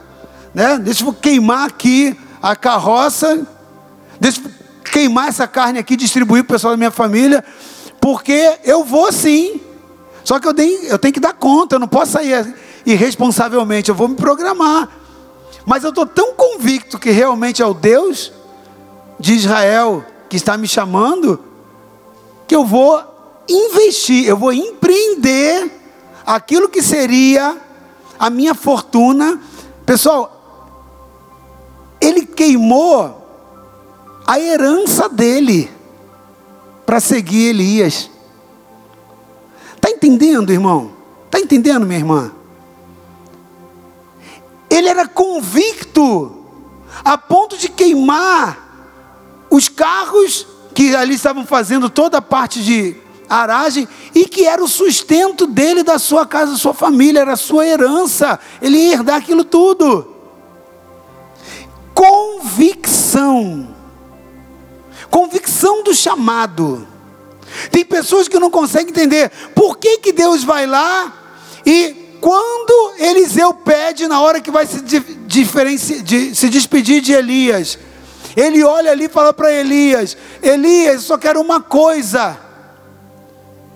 né? 0.55 0.79
Deixa 0.79 1.05
eu 1.05 1.13
queimar 1.13 1.67
aqui 1.67 2.17
a 2.41 2.55
carroça, 2.55 3.47
deixa 4.21 4.41
eu 4.41 4.51
queimar 4.93 5.29
essa 5.29 5.47
carne 5.49 5.79
aqui, 5.81 5.97
distribuir 5.97 6.45
para 6.45 6.55
o 6.55 6.57
pessoal 6.57 6.73
da 6.73 6.77
minha 6.77 6.91
família, 6.93 7.45
porque 8.01 8.59
eu 8.65 8.85
vou 8.85 9.11
sim. 9.13 9.61
Só 10.23 10.39
que 10.39 10.47
eu 10.47 10.55
tenho, 10.55 10.85
eu 10.85 10.99
tenho 10.99 11.13
que 11.13 11.21
dar 11.21 11.33
conta, 11.33 11.75
eu 11.75 11.81
não 11.81 11.89
posso 11.89 12.13
sair 12.13 12.55
irresponsavelmente, 12.87 13.89
eu 13.89 13.95
vou 13.95 14.07
me 14.07 14.15
programar. 14.15 14.89
Mas 15.67 15.83
eu 15.83 15.91
estou 15.91 16.07
tão 16.07 16.33
convicto 16.35 16.99
que 16.99 17.11
realmente 17.11 17.61
é 17.61 17.67
o 17.67 17.75
Deus 17.75 18.33
de 19.19 19.35
Israel 19.35 20.05
que 20.29 20.37
está 20.37 20.57
me 20.57 20.69
chamando, 20.69 21.43
que 22.47 22.55
eu 22.55 22.65
vou 22.65 23.18
investir, 23.49 24.27
eu 24.27 24.37
vou 24.37 24.53
empreender 24.53 25.71
aquilo 26.27 26.69
que 26.69 26.83
seria 26.83 27.57
a 28.19 28.29
minha 28.29 28.55
fortuna. 28.55 29.41
Pessoal, 29.87 30.39
ele 32.01 32.27
queimou 32.27 33.27
a 34.27 34.39
herança 34.39 35.09
dele 35.09 35.71
para 36.85 37.01
seguir 37.01 37.49
Elias. 37.49 38.11
Está 39.75 39.91
entendendo, 39.91 40.53
irmão? 40.53 40.93
Está 41.27 41.41
entendendo, 41.41 41.87
minha 41.87 41.99
irmã? 41.99 42.33
Ele 44.69 44.89
era 44.89 45.07
convicto 45.09 46.45
a 47.05 47.17
ponto 47.17 47.57
de 47.57 47.69
queimar 47.69 48.67
os 49.51 49.69
carros 49.69 50.47
que 50.75 50.95
ali 50.95 51.15
estavam 51.15 51.47
fazendo 51.47 51.89
toda 51.89 52.19
a 52.19 52.23
parte 52.23 52.63
de 52.63 52.97
aragem 53.29 53.87
e 54.15 54.27
que 54.27 54.47
era 54.47 54.63
o 54.63 54.69
sustento 54.69 55.47
dele, 55.47 55.83
da 55.83 55.99
sua 55.99 56.27
casa, 56.27 56.53
da 56.53 56.59
sua 56.59 56.75
família, 56.75 57.21
era 57.21 57.33
a 57.33 57.37
sua 57.37 57.67
herança. 57.67 58.39
Ele 58.61 58.77
ia 58.77 58.95
herdar 58.95 59.17
aquilo 59.17 59.45
tudo. 59.45 60.15
Convicção. 61.95 63.75
Convicção 65.11 65.83
do 65.83 65.95
chamado. 65.95 66.87
Tem 67.71 67.85
pessoas 67.85 68.29
que 68.29 68.39
não 68.39 68.51
conseguem 68.51 68.91
entender 68.91 69.31
por 69.55 69.79
que, 69.79 69.99
que 69.99 70.13
Deus 70.13 70.45
vai 70.45 70.67
lá 70.67 71.13
e 71.65 72.09
quando 72.21 72.95
Eliseu 72.99 73.55
pede 73.55 74.07
na 74.07 74.21
hora 74.21 74.41
que 74.41 74.51
vai 74.51 74.67
se, 74.67 74.81
de, 74.81 76.35
se 76.35 76.49
despedir 76.49 77.01
de 77.01 77.13
Elias, 77.13 77.79
ele 78.37 78.63
olha 78.63 78.91
ali 78.91 79.05
e 79.05 79.09
fala 79.09 79.33
para 79.33 79.53
Elias: 79.53 80.17
Elias, 80.43 81.03
só 81.03 81.17
quero 81.19 81.41
uma 81.41 81.61
coisa. 81.61 82.39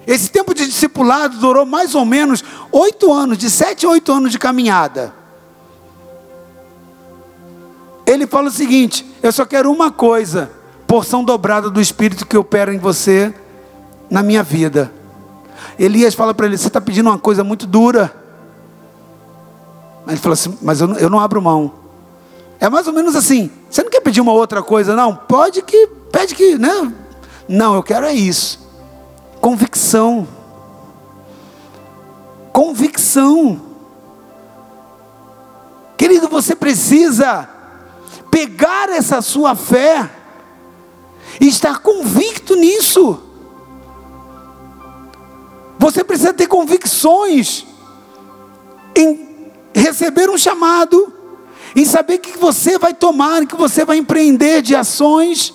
Esse 0.06 0.30
tempo 0.30 0.54
de 0.54 0.66
discipulado 0.66 1.38
durou 1.38 1.64
mais 1.64 1.94
ou 1.94 2.04
menos 2.04 2.42
oito 2.72 3.12
anos, 3.12 3.38
de 3.38 3.48
sete 3.48 3.86
a 3.86 3.90
oito 3.90 4.12
anos 4.12 4.32
de 4.32 4.38
caminhada. 4.38 5.14
Ele 8.06 8.26
fala 8.26 8.48
o 8.48 8.52
seguinte: 8.52 9.06
Eu 9.22 9.32
só 9.32 9.44
quero 9.44 9.70
uma 9.70 9.90
coisa, 9.92 10.50
porção 10.86 11.22
dobrada 11.22 11.70
do 11.70 11.80
Espírito 11.80 12.26
que 12.26 12.36
opera 12.36 12.74
em 12.74 12.78
você, 12.78 13.32
na 14.10 14.22
minha 14.22 14.42
vida. 14.42 14.92
Elias 15.78 16.14
fala 16.14 16.34
para 16.34 16.46
ele: 16.46 16.58
Você 16.58 16.68
está 16.68 16.80
pedindo 16.80 17.08
uma 17.08 17.18
coisa 17.18 17.44
muito 17.44 17.66
dura. 17.66 18.12
Ele 20.08 20.16
fala 20.16 20.32
assim: 20.32 20.58
Mas 20.60 20.80
eu 20.80 20.88
não, 20.88 20.96
eu 20.96 21.08
não 21.08 21.20
abro 21.20 21.40
mão. 21.40 21.74
É 22.58 22.68
mais 22.68 22.86
ou 22.86 22.92
menos 22.92 23.14
assim. 23.16 23.50
Você 23.70 23.82
não 23.82 23.90
quer 23.90 24.00
pedir 24.00 24.20
uma 24.20 24.32
outra 24.32 24.62
coisa, 24.62 24.94
não? 24.94 25.14
Pode 25.14 25.62
que, 25.62 25.88
pede 26.12 26.34
que, 26.34 26.58
né? 26.58 26.92
Não, 27.48 27.74
eu 27.74 27.82
quero 27.82 28.06
é 28.06 28.12
isso. 28.12 28.61
Convicção. 29.42 30.26
Convicção. 32.50 33.60
Querido, 35.98 36.28
você 36.28 36.56
precisa 36.56 37.46
pegar 38.30 38.88
essa 38.88 39.20
sua 39.20 39.54
fé 39.54 40.10
e 41.38 41.48
estar 41.48 41.80
convicto 41.80 42.56
nisso. 42.56 43.20
Você 45.78 46.02
precisa 46.02 46.32
ter 46.32 46.46
convicções 46.46 47.66
em 48.96 49.50
receber 49.74 50.30
um 50.30 50.38
chamado 50.38 51.12
em 51.74 51.84
saber 51.84 52.18
que 52.18 52.38
você 52.38 52.78
vai 52.78 52.92
tomar, 52.94 53.46
que 53.46 53.56
você 53.56 53.84
vai 53.84 53.96
empreender 53.96 54.62
de 54.62 54.76
ações, 54.76 55.54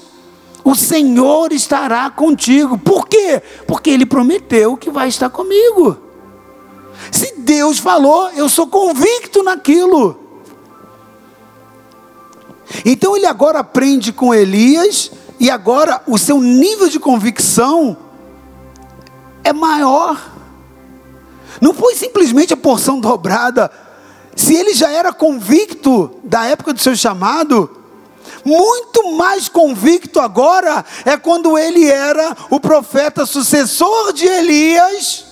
o 0.67 0.75
Senhor 0.75 1.53
estará 1.53 2.09
contigo. 2.09 2.77
Por 2.77 3.07
quê? 3.07 3.41
Porque 3.65 3.89
Ele 3.89 4.05
prometeu 4.05 4.75
que 4.75 4.89
vai 4.89 5.07
estar 5.07 5.29
comigo. 5.29 5.97
Se 7.09 7.35
Deus 7.37 7.79
falou, 7.79 8.29
eu 8.31 8.49
sou 8.49 8.67
convicto 8.67 9.41
naquilo. 9.43 10.19
Então 12.83 13.15
ele 13.15 13.25
agora 13.25 13.59
aprende 13.59 14.11
com 14.11 14.35
Elias, 14.35 15.09
e 15.39 15.49
agora 15.49 16.01
o 16.05 16.17
seu 16.17 16.41
nível 16.41 16.89
de 16.89 16.99
convicção 16.99 17.95
é 19.45 19.53
maior. 19.53 20.33
Não 21.61 21.73
foi 21.73 21.95
simplesmente 21.95 22.53
a 22.53 22.57
porção 22.57 22.99
dobrada 23.01 23.71
se 24.35 24.53
ele 24.53 24.73
já 24.73 24.91
era 24.91 25.13
convicto 25.13 26.11
da 26.25 26.43
época 26.43 26.73
do 26.73 26.81
seu 26.81 26.93
chamado, 26.93 27.86
muito 28.47 29.11
mais 29.17 29.49
convicto 29.49 30.21
agora 30.21 30.85
é 31.03 31.17
quando 31.17 31.57
ele 31.57 31.85
era 31.85 32.33
o 32.49 32.61
profeta 32.61 33.25
sucessor 33.25 34.13
de 34.13 34.25
Elias. 34.25 35.25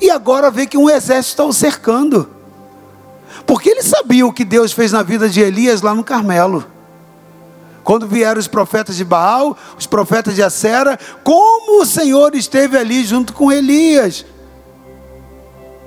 E 0.00 0.10
agora 0.10 0.50
vê 0.50 0.66
que 0.66 0.76
um 0.76 0.90
exército 0.90 1.30
está 1.30 1.44
o 1.44 1.52
cercando. 1.52 2.28
Porque 3.46 3.70
ele 3.70 3.82
sabia 3.82 4.26
o 4.26 4.32
que 4.32 4.44
Deus 4.44 4.72
fez 4.72 4.90
na 4.90 5.04
vida 5.04 5.28
de 5.28 5.40
Elias 5.40 5.82
lá 5.82 5.94
no 5.94 6.02
Carmelo. 6.02 6.66
Quando 7.84 8.08
vieram 8.08 8.40
os 8.40 8.48
profetas 8.48 8.96
de 8.96 9.04
Baal, 9.04 9.56
os 9.78 9.86
profetas 9.86 10.34
de 10.34 10.42
Acera, 10.42 10.98
como 11.22 11.80
o 11.80 11.86
Senhor 11.86 12.34
esteve 12.34 12.76
ali 12.76 13.04
junto 13.04 13.32
com 13.32 13.52
Elias. 13.52 14.26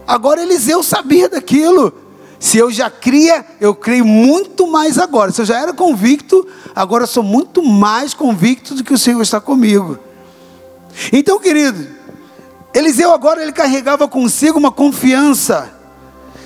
Agora 0.07 0.41
Eliseu 0.41 0.81
sabia 0.81 1.27
daquilo. 1.27 2.02
Se 2.43 2.57
eu 2.57 2.69
já 2.69 2.89
cria, 2.89 3.45
eu 3.61 3.73
creio 3.73 4.03
muito 4.03 4.67
mais 4.67 4.97
agora. 4.97 5.31
Se 5.31 5.39
eu 5.39 5.45
já 5.45 5.61
era 5.61 5.71
convicto, 5.71 6.45
agora 6.75 7.07
sou 7.07 7.23
muito 7.23 7.63
mais 7.63 8.13
convicto 8.13 8.75
do 8.75 8.83
que 8.83 8.93
o 8.93 8.97
Senhor 8.97 9.21
está 9.21 9.39
comigo. 9.39 9.97
Então, 11.13 11.39
querido, 11.39 11.87
Eliseu 12.73 13.13
agora 13.13 13.41
ele 13.41 13.53
carregava 13.53 14.09
consigo 14.09 14.59
uma 14.59 14.73
confiança 14.73 15.73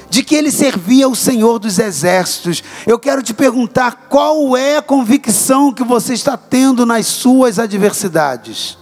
de 0.08 0.22
que 0.22 0.36
ele 0.36 0.52
servia 0.52 1.10
o 1.10 1.16
Senhor 1.16 1.58
dos 1.58 1.80
exércitos. 1.80 2.64
Eu 2.86 3.00
quero 3.00 3.24
te 3.24 3.34
perguntar 3.34 4.06
qual 4.08 4.56
é 4.56 4.78
a 4.78 4.84
convicção 4.84 5.74
que 5.74 5.84
você 5.84 6.14
está 6.14 6.38
tendo 6.38 6.86
nas 6.86 7.08
suas 7.08 7.58
adversidades. 7.58 8.78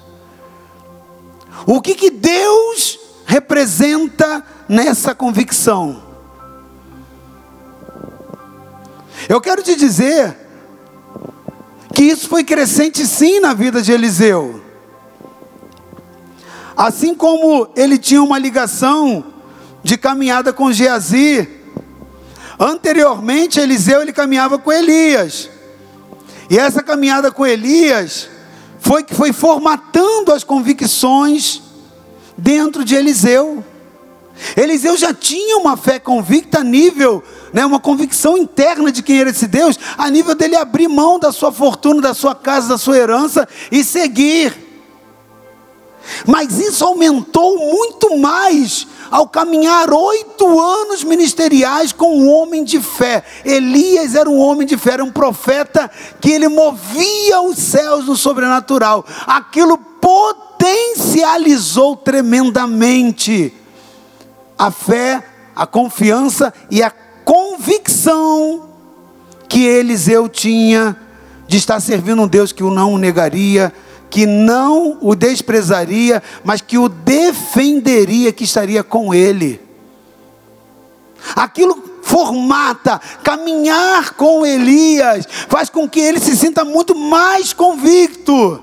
O 1.66 1.80
que 1.80 1.96
que 1.96 2.12
Deus 2.12 3.00
representa 3.26 4.44
nessa 4.68 5.16
convicção. 5.16 6.05
Eu 9.28 9.42
quero 9.42 9.64
te 9.64 9.76
dizer 9.76 10.36
que 11.94 12.04
isso 12.04 12.28
foi 12.28 12.44
crescente 12.44 13.06
sim 13.06 13.40
na 13.40 13.54
vida 13.54 13.82
de 13.82 13.92
Eliseu. 13.92 14.62
Assim 16.76 17.16
como 17.16 17.70
ele 17.76 17.98
tinha 17.98 18.22
uma 18.22 18.38
ligação 18.38 19.24
de 19.84 19.98
caminhada 19.98 20.52
com 20.52 20.72
Geazi, 20.72 21.48
anteriormente 22.60 23.60
Eliseu 23.60 24.02
ele 24.02 24.14
caminhava 24.14 24.60
com 24.60 24.72
Elias. 24.72 25.50
E 26.50 26.60
essa 26.60 26.84
caminhada 26.84 27.32
com 27.32 27.46
Elias 27.46 28.30
foi 28.80 29.04
que 29.04 29.16
foi 29.16 29.34
formatando 29.34 30.32
as 30.32 30.44
convicções 30.44 31.62
dentro 32.38 32.86
de 32.86 32.94
Eliseu. 32.94 33.64
Eliseu 34.56 34.98
já 34.98 35.14
tinha 35.14 35.58
uma 35.58 35.78
fé 35.78 35.98
convicta 35.98 36.60
a 36.60 36.64
nível, 36.64 37.24
né, 37.56 37.66
uma 37.66 37.80
convicção 37.80 38.38
interna 38.38 38.92
de 38.92 39.02
quem 39.02 39.22
era 39.22 39.30
esse 39.30 39.48
Deus, 39.48 39.80
a 39.98 40.12
nível 40.12 40.36
dele 40.36 40.58
abrir 40.58 40.90
mão 40.90 41.18
da 41.18 41.32
sua 41.32 41.54
fortuna, 41.54 42.02
da 42.02 42.14
sua 42.14 42.36
casa, 42.36 42.68
da 42.68 42.78
sua 42.78 42.98
herança 42.98 43.48
e 43.72 43.82
seguir. 43.82 44.54
Mas 46.28 46.60
isso 46.60 46.84
aumentou 46.84 47.58
muito 47.58 48.18
mais 48.18 48.86
ao 49.10 49.30
caminhar 49.30 49.90
oito 49.90 50.60
anos 50.60 51.06
ministeriais 51.06 51.94
com 51.94 52.20
um 52.20 52.30
homem 52.30 52.62
de 52.62 52.82
fé. 52.82 53.24
Elias 53.46 54.16
era 54.16 54.30
um 54.30 54.38
homem 54.38 54.68
de 54.68 54.76
fé, 54.76 54.96
era 54.96 55.06
um 55.06 55.12
profeta 55.12 55.90
que 56.20 56.32
ele 56.32 56.50
movia 56.50 57.40
os 57.40 57.58
céus 57.58 58.06
no 58.06 58.18
sobrenatural. 58.18 59.06
Aquilo 59.26 59.78
potencializou 59.78 61.96
tremendamente 61.96 63.54
a 64.60 64.70
fé, 64.70 65.24
a 65.56 65.66
confiança 65.66 66.54
e 66.70 66.84
a 66.84 66.92
convicção 67.26 68.70
que 69.50 69.66
Eliseu 69.66 70.30
tinha 70.30 70.96
de 71.48 71.58
estar 71.58 71.80
servindo 71.80 72.22
um 72.22 72.28
Deus 72.28 72.52
que 72.52 72.64
o 72.64 72.72
não 72.72 72.98
negaria, 72.98 73.74
que 74.10 74.26
não 74.26 74.98
o 75.02 75.16
desprezaria, 75.16 76.24
mas 76.44 76.62
que 76.62 76.78
o 76.78 76.88
defenderia, 76.88 78.32
que 78.32 78.44
estaria 78.44 78.84
com 78.84 79.14
ele. 79.14 79.60
Aquilo 81.36 81.84
formata, 82.02 83.02
caminhar 83.24 84.14
com 84.14 84.46
Elias, 84.46 85.26
faz 85.50 85.70
com 85.70 85.90
que 85.90 86.00
ele 86.00 86.20
se 86.20 86.38
sinta 86.38 86.64
muito 86.64 86.96
mais 86.96 87.52
convicto. 87.52 88.62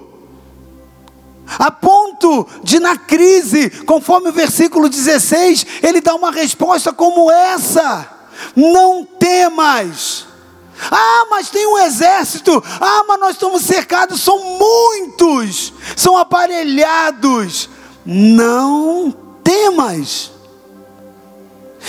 A 1.59 1.71
ponto 1.71 2.47
de, 2.63 2.79
na 2.79 2.97
crise, 2.97 3.69
conforme 3.85 4.29
o 4.29 4.33
versículo 4.33 4.89
16, 4.89 5.67
ele 5.83 6.01
dá 6.01 6.15
uma 6.15 6.31
resposta 6.31 6.93
como 6.93 7.31
essa: 7.31 8.12
Não 8.55 9.05
temas. 9.05 10.27
Ah, 10.91 11.27
mas 11.31 11.51
tem 11.51 11.67
um 11.67 11.79
exército. 11.79 12.63
Ah, 12.81 13.05
mas 13.07 13.21
nós 13.21 13.31
estamos 13.33 13.63
cercados. 13.63 14.21
São 14.21 14.39
muitos. 14.39 15.73
São 15.97 16.17
aparelhados. 16.17 17.69
Não 18.05 19.15
temas. 19.45 20.33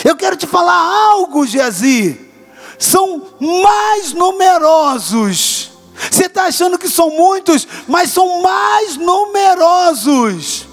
Eu 0.03 0.15
quero 0.15 0.35
te 0.35 0.47
falar 0.47 0.75
algo, 0.75 1.45
Geazi. 1.45 2.19
São 2.77 3.21
mais 3.39 4.13
numerosos. 4.13 5.71
Você 6.11 6.25
está 6.25 6.45
achando 6.45 6.77
que 6.77 6.89
são 6.89 7.11
muitos, 7.11 7.67
mas 7.87 8.11
são 8.11 8.41
mais 8.41 8.97
numerosos. 8.97 10.67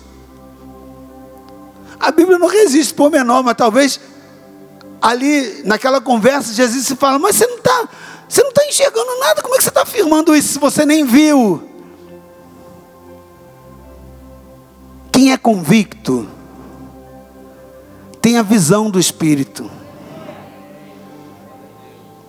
A 1.99 2.11
Bíblia 2.11 2.39
não 2.39 2.49
resiste 2.49 2.95
por 2.95 3.11
menor, 3.11 3.43
mas 3.43 3.55
talvez 3.55 4.01
ali 5.01 5.63
naquela 5.65 6.01
conversa 6.01 6.53
Jesus 6.53 6.87
se 6.87 6.97
fala, 6.97 7.19
mas 7.19 7.37
você 7.37 7.47
não 7.47 7.57
está 7.57 7.89
você 8.29 8.43
não 8.43 8.51
está 8.51 8.65
enxergando 8.65 9.19
nada, 9.19 9.43
como 9.43 9.55
é 9.55 9.59
que 9.59 9.65
você 9.65 9.71
está 9.71 9.83
afirmando 9.83 10.37
isso 10.37 10.53
se 10.53 10.59
você 10.61 10.87
nem 10.87 11.05
viu? 11.05 11.69
Quem 15.11 15.33
é 15.33 15.37
convicto 15.37 16.29
tem 18.23 18.39
a 18.39 18.43
visão 18.43 18.89
do 18.89 19.01
Espírito 19.01 19.69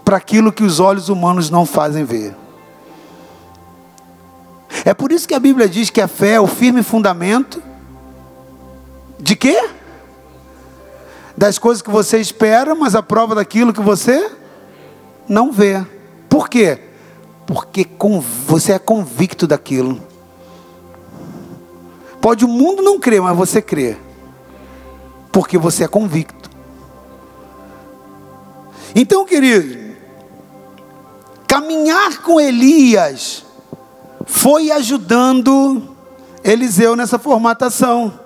para 0.03 0.17
aquilo 0.17 0.51
que 0.51 0.63
os 0.63 0.79
olhos 0.79 1.07
humanos 1.07 1.51
não 1.51 1.65
fazem 1.65 2.03
ver. 2.03 2.35
É 4.83 4.93
por 4.93 5.11
isso 5.11 5.27
que 5.27 5.35
a 5.35 5.39
Bíblia 5.39 5.69
diz 5.69 5.89
que 5.89 6.01
a 6.01 6.07
fé 6.07 6.33
é 6.33 6.39
o 6.39 6.47
firme 6.47 6.81
fundamento 6.81 7.61
de 9.19 9.35
quê? 9.35 9.69
Das 11.41 11.57
coisas 11.57 11.81
que 11.81 11.89
você 11.89 12.19
espera, 12.19 12.75
mas 12.75 12.93
a 12.93 13.01
prova 13.01 13.33
daquilo 13.33 13.73
que 13.73 13.81
você 13.81 14.29
não 15.27 15.51
vê. 15.51 15.83
Por 16.29 16.47
quê? 16.47 16.79
Porque 17.47 17.89
você 18.45 18.73
é 18.73 18.77
convicto 18.77 19.47
daquilo. 19.47 19.99
Pode 22.21 22.45
o 22.45 22.47
mundo 22.47 22.83
não 22.83 22.99
crer, 22.99 23.23
mas 23.23 23.35
você 23.35 23.59
crê. 23.59 23.97
Porque 25.31 25.57
você 25.57 25.83
é 25.83 25.87
convicto. 25.87 26.47
Então, 28.93 29.25
querido, 29.25 29.95
caminhar 31.47 32.21
com 32.21 32.39
Elias 32.39 33.43
foi 34.27 34.69
ajudando 34.69 35.95
Eliseu 36.43 36.95
nessa 36.95 37.17
formatação. 37.17 38.20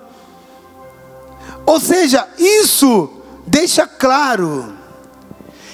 Ou 1.66 1.80
seja, 1.80 2.26
isso 2.38 3.10
deixa 3.44 3.86
claro 3.86 4.72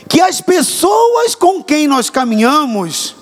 que 0.08 0.20
as 0.20 0.40
pessoas 0.40 1.34
com 1.34 1.62
quem 1.62 1.86
nós 1.86 2.08
caminhamos 2.08 3.14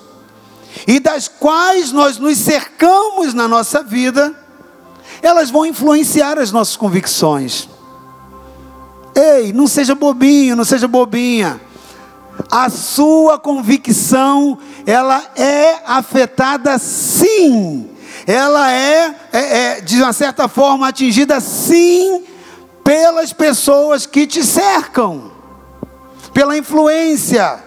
e 0.87 1.01
das 1.01 1.27
quais 1.27 1.91
nós 1.91 2.17
nos 2.19 2.39
cercamos 2.39 3.35
na 3.35 3.49
nossa 3.49 3.83
vida, 3.83 4.33
elas 5.21 5.51
vão 5.51 5.67
influenciar 5.67 6.39
as 6.39 6.53
nossas 6.53 6.77
convicções. 6.77 7.69
Ei, 9.15 9.53
não 9.53 9.67
seja 9.67 9.95
bobinho, 9.95 10.55
não 10.55 10.65
seja 10.65 10.87
bobinha. 10.87 11.61
A 12.51 12.71
sua 12.71 13.39
convicção, 13.39 14.59
ela 14.87 15.23
é 15.37 15.83
afetada 15.85 16.79
sim. 16.79 17.91
Ela 18.27 18.73
é, 18.73 19.15
é, 19.33 19.59
é 19.59 19.81
de 19.81 20.01
uma 20.01 20.13
certa 20.13 20.47
forma 20.49 20.89
atingida 20.89 21.41
sim 21.41 22.25
pelas 22.91 23.33
pessoas 23.33 24.05
que 24.05 24.27
te 24.27 24.43
cercam 24.43 25.31
pela 26.35 26.59
influência. 26.59 27.63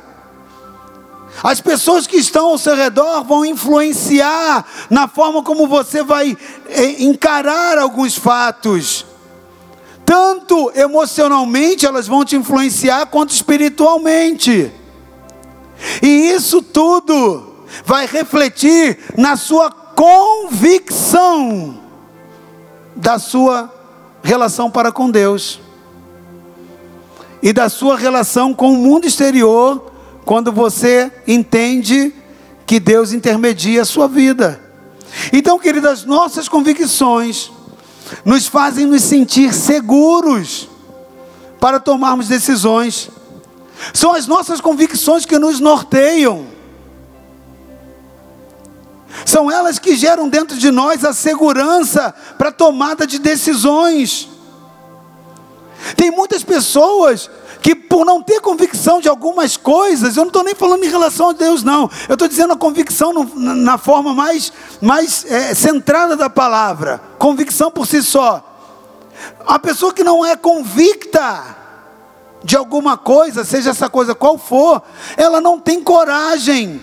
As 1.42 1.62
pessoas 1.62 2.06
que 2.06 2.18
estão 2.18 2.48
ao 2.48 2.58
seu 2.58 2.76
redor 2.76 3.24
vão 3.24 3.46
influenciar 3.46 4.66
na 4.90 5.08
forma 5.08 5.42
como 5.42 5.66
você 5.66 6.04
vai 6.04 6.38
eh, 6.68 7.04
encarar 7.04 7.78
alguns 7.78 8.18
fatos. 8.18 9.06
Tanto 10.06 10.70
emocionalmente 10.76 11.86
elas 11.86 12.06
vão 12.06 12.26
te 12.26 12.36
influenciar, 12.36 13.06
quanto 13.06 13.32
espiritualmente. 13.32 14.74
E 16.02 16.32
isso 16.32 16.62
tudo 16.62 17.66
vai 17.86 18.08
refletir 18.08 19.00
na 19.18 19.38
sua 19.38 19.72
convicção 19.72 21.80
da 22.94 23.18
sua 23.18 23.83
relação 24.24 24.72
para 24.72 24.92
com 24.92 25.12
Deus 25.12 25.60
e 27.44 27.52
da 27.52 27.68
sua 27.68 27.98
relação 27.98 28.54
com 28.54 28.72
o 28.72 28.78
mundo 28.78 29.06
exterior, 29.06 29.92
quando 30.24 30.50
você 30.50 31.12
entende 31.28 32.16
que 32.66 32.80
Deus 32.80 33.12
intermedia 33.12 33.82
a 33.82 33.86
sua 33.86 34.08
vida. 34.08 34.62
Então, 35.34 35.60
queridas, 35.60 36.06
nossas 36.06 36.48
convicções 36.48 37.52
nos 38.24 38.48
fazem 38.48 38.86
nos 38.86 39.02
sentir 39.02 39.54
seguros 39.54 40.70
para 41.60 41.82
tomarmos 41.82 42.30
decisões. 42.30 43.10
São 43.94 44.14
as 44.14 44.26
nossas 44.26 44.62
convicções 44.62 45.26
que 45.26 45.38
nos 45.38 45.60
norteiam. 45.60 46.46
São 49.26 49.50
elas 49.50 49.80
que 49.80 49.96
geram 49.96 50.28
dentro 50.28 50.58
de 50.58 50.72
nós 50.72 51.04
a 51.04 51.14
segurança 51.14 52.14
para 52.38 52.52
tomada 52.52 53.06
de 53.06 53.20
decisões. 53.20 54.30
Tem 55.96 56.12
muitas 56.12 56.44
pessoas 56.44 57.30
que, 57.62 57.76
por 57.76 58.06
não 58.06 58.22
ter 58.22 58.42
convicção 58.42 59.00
de 59.00 59.08
algumas 59.08 59.56
coisas, 59.56 60.18
eu 60.18 60.24
não 60.24 60.30
estou 60.30 60.44
nem 60.44 60.56
falando 60.56 60.84
em 60.84 60.90
relação 60.90 61.30
a 61.30 61.34
Deus, 61.34 61.64
não. 61.64 61.90
Eu 62.10 62.14
estou 62.14 62.28
dizendo 62.28 62.54
a 62.54 62.58
convicção 62.58 63.14
no, 63.14 63.24
na 63.36 63.78
forma 63.78 64.14
mais, 64.14 64.52
mais 64.82 65.26
é, 65.26 65.54
centrada 65.54 66.16
da 66.16 66.30
palavra. 66.30 67.02
Convicção 67.18 67.72
por 67.72 67.88
si 67.88 68.04
só. 68.04 68.44
A 69.46 69.58
pessoa 69.60 69.94
que 69.94 70.04
não 70.04 70.26
é 70.26 70.36
convicta 70.36 71.56
de 72.44 72.58
alguma 72.58 72.98
coisa, 72.98 73.46
seja 73.46 73.70
essa 73.70 73.90
coisa 73.90 74.14
qual 74.14 74.38
for, 74.38 74.82
ela 75.16 75.40
não 75.40 75.60
tem 75.60 75.82
coragem. 75.82 76.82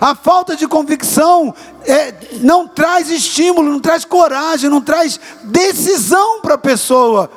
A 0.00 0.14
falta 0.14 0.56
de 0.56 0.66
convicção 0.66 1.54
é, 1.84 2.14
não 2.40 2.66
traz 2.66 3.10
estímulo, 3.10 3.70
não 3.70 3.80
traz 3.80 4.04
coragem, 4.04 4.70
não 4.70 4.80
traz 4.80 5.20
decisão 5.44 6.40
para 6.40 6.54
a 6.54 6.58
pessoa. 6.58 7.30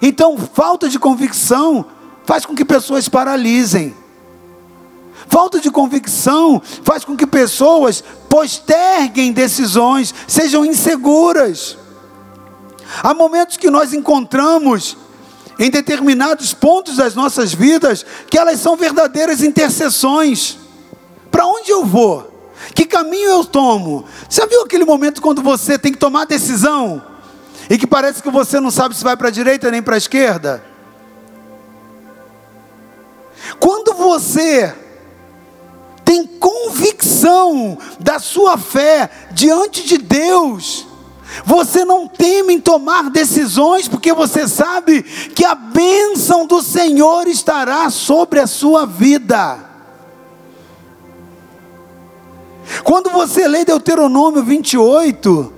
Então, 0.00 0.36
falta 0.36 0.88
de 0.88 0.98
convicção 0.98 1.84
faz 2.24 2.46
com 2.46 2.54
que 2.54 2.64
pessoas 2.64 3.08
paralisem. 3.08 3.94
Falta 5.28 5.60
de 5.60 5.70
convicção 5.70 6.60
faz 6.82 7.04
com 7.04 7.16
que 7.16 7.26
pessoas 7.26 8.02
posterguem 8.28 9.32
decisões, 9.32 10.14
sejam 10.26 10.64
inseguras. 10.64 11.76
Há 13.02 13.14
momentos 13.14 13.56
que 13.56 13.70
nós 13.70 13.92
encontramos 13.92 14.96
em 15.58 15.70
determinados 15.70 16.52
pontos 16.52 16.96
das 16.96 17.14
nossas 17.14 17.54
vidas 17.54 18.04
que 18.28 18.38
elas 18.38 18.60
são 18.60 18.76
verdadeiras 18.76 19.42
intercessões. 19.42 20.58
Para 21.32 21.44
onde 21.46 21.72
eu 21.72 21.84
vou? 21.84 22.30
Que 22.76 22.84
caminho 22.84 23.28
eu 23.28 23.44
tomo? 23.44 24.04
Você 24.28 24.46
viu 24.46 24.62
aquele 24.62 24.84
momento 24.84 25.20
quando 25.20 25.42
você 25.42 25.76
tem 25.76 25.90
que 25.90 25.98
tomar 25.98 26.26
decisão? 26.26 27.02
e 27.68 27.78
que 27.78 27.86
parece 27.86 28.22
que 28.22 28.30
você 28.30 28.60
não 28.60 28.70
sabe 28.70 28.94
se 28.94 29.04
vai 29.04 29.16
para 29.16 29.28
a 29.28 29.30
direita 29.30 29.70
nem 29.70 29.82
para 29.82 29.94
a 29.94 29.98
esquerda. 29.98 30.62
Quando 33.58 33.94
você 33.94 34.74
tem 36.04 36.26
convicção 36.26 37.78
da 37.98 38.18
sua 38.18 38.58
fé 38.58 39.10
diante 39.32 39.86
de 39.86 39.98
Deus, 39.98 40.86
você 41.44 41.84
não 41.84 42.06
teme 42.06 42.54
em 42.54 42.60
tomar 42.60 43.08
decisões, 43.10 43.88
porque 43.88 44.12
você 44.12 44.46
sabe 44.46 45.02
que 45.02 45.44
a 45.44 45.54
bênção 45.54 46.46
do 46.46 46.62
Senhor 46.62 47.26
estará 47.26 47.88
sobre 47.90 48.38
a 48.40 48.46
sua 48.46 48.84
vida. 48.84 49.71
Quando 52.84 53.10
você 53.10 53.46
lê 53.46 53.64
Deuteronômio 53.64 54.42
28, 54.42 55.52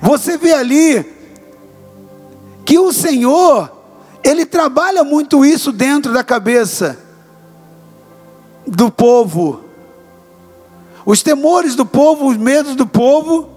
Você 0.00 0.36
vê 0.36 0.52
ali 0.52 1.04
que 2.64 2.78
o 2.78 2.92
Senhor, 2.92 3.70
ele 4.22 4.44
trabalha 4.44 5.02
muito 5.02 5.44
isso 5.44 5.72
dentro 5.72 6.12
da 6.12 6.22
cabeça 6.22 6.98
do 8.66 8.90
povo. 8.90 9.64
Os 11.04 11.22
temores 11.22 11.74
do 11.74 11.86
povo, 11.86 12.26
os 12.28 12.36
medos 12.36 12.76
do 12.76 12.86
povo, 12.86 13.48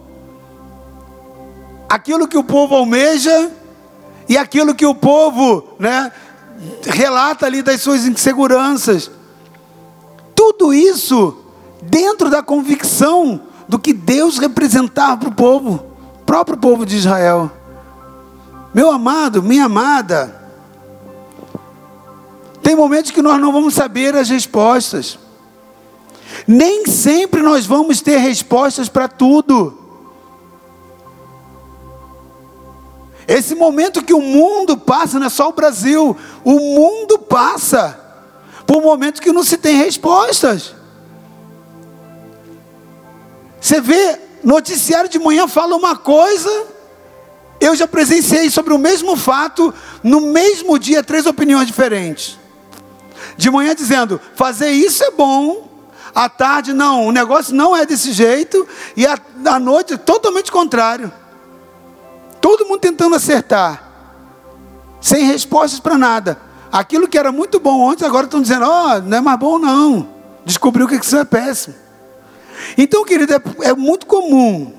aquilo 1.90 2.28
que 2.28 2.38
o 2.38 2.44
povo 2.44 2.76
almeja 2.76 3.52
e 4.30 4.38
aquilo 4.38 4.74
que 4.74 4.86
o 4.86 4.96
povo, 4.96 5.76
né, 5.78 6.12
relata 6.84 7.46
ali 7.46 7.62
das 7.62 7.82
suas 7.82 8.06
inseguranças. 8.06 9.12
Tudo 10.42 10.74
isso 10.74 11.38
dentro 11.84 12.28
da 12.28 12.42
convicção 12.42 13.42
do 13.68 13.78
que 13.78 13.94
Deus 13.94 14.40
representava 14.40 15.18
para 15.18 15.30
o 15.30 15.36
povo, 15.36 15.86
próprio 16.26 16.58
povo 16.58 16.84
de 16.84 16.98
Israel. 16.98 17.52
Meu 18.74 18.90
amado, 18.90 19.44
minha 19.44 19.66
amada, 19.66 20.42
tem 22.64 22.76
momentos 22.76 23.12
que 23.12 23.22
nós 23.22 23.40
não 23.40 23.54
vamos 23.54 23.76
saber 23.76 24.16
as 24.16 24.30
respostas. 24.30 25.20
Nem 26.48 26.88
sempre 26.88 27.44
nós 27.44 27.68
vamos 27.68 28.02
ter 28.02 28.18
respostas 28.18 28.90
para 28.90 29.08
tudo. 29.08 29.78
Esse 33.28 33.54
momento 33.54 34.04
que 34.04 34.14
o 34.16 34.22
mundo 34.22 34.76
passa, 34.76 35.20
não 35.20 35.28
é 35.28 35.30
só 35.30 35.50
o 35.50 35.54
Brasil, 35.54 36.18
o 36.44 36.60
mundo 36.60 37.20
passa 37.20 38.11
por 38.72 38.82
momentos 38.82 39.20
que 39.20 39.34
não 39.34 39.44
se 39.44 39.58
tem 39.58 39.76
respostas. 39.76 40.74
Você 43.60 43.82
vê, 43.82 44.18
noticiário 44.42 45.10
de 45.10 45.20
manhã 45.20 45.46
fala 45.46 45.76
uma 45.76 45.98
coisa, 45.98 46.68
eu 47.60 47.76
já 47.76 47.86
presenciei 47.86 48.50
sobre 48.50 48.74
o 48.74 48.78
mesmo 48.78 49.18
fato, 49.18 49.74
no 50.02 50.22
mesmo 50.22 50.80
dia, 50.80 51.04
três 51.04 51.26
opiniões 51.26 51.68
diferentes. 51.68 52.40
De 53.36 53.52
manhã 53.52 53.76
dizendo, 53.76 54.22
fazer 54.36 54.70
isso 54.70 55.04
é 55.04 55.12
bom, 55.12 55.70
à 56.16 56.30
tarde 56.30 56.72
não, 56.72 57.08
o 57.08 57.12
negócio 57.12 57.54
não 57.54 57.76
é 57.76 57.86
desse 57.86 58.14
jeito, 58.14 58.66
e 58.96 59.06
à, 59.06 59.20
à 59.48 59.60
noite 59.60 59.98
totalmente 59.98 60.50
contrário. 60.50 61.12
Todo 62.40 62.66
mundo 62.66 62.80
tentando 62.80 63.18
acertar, 63.18 63.84
sem 65.02 65.26
respostas 65.26 65.82
para 65.82 65.98
nada. 65.98 66.51
Aquilo 66.72 67.08
que 67.08 67.18
era 67.18 67.32
muito 67.32 67.60
bom 67.60 67.82
ontem, 67.82 68.06
agora 68.06 68.26
estão 68.26 68.42
dizendo, 68.42 68.66
ó, 68.66 68.96
oh, 68.96 69.02
não 69.02 69.18
é 69.18 69.22
mais 69.22 69.40
bom 69.40 69.60
não. 69.60 70.08
Descobriu 70.46 70.88
que 70.88 70.96
isso 70.96 71.18
é 71.18 71.26
péssimo. 71.26 71.76
Então, 72.78 73.04
querido, 73.04 73.34
é, 73.34 73.42
é 73.64 73.74
muito 73.74 74.06
comum, 74.06 74.74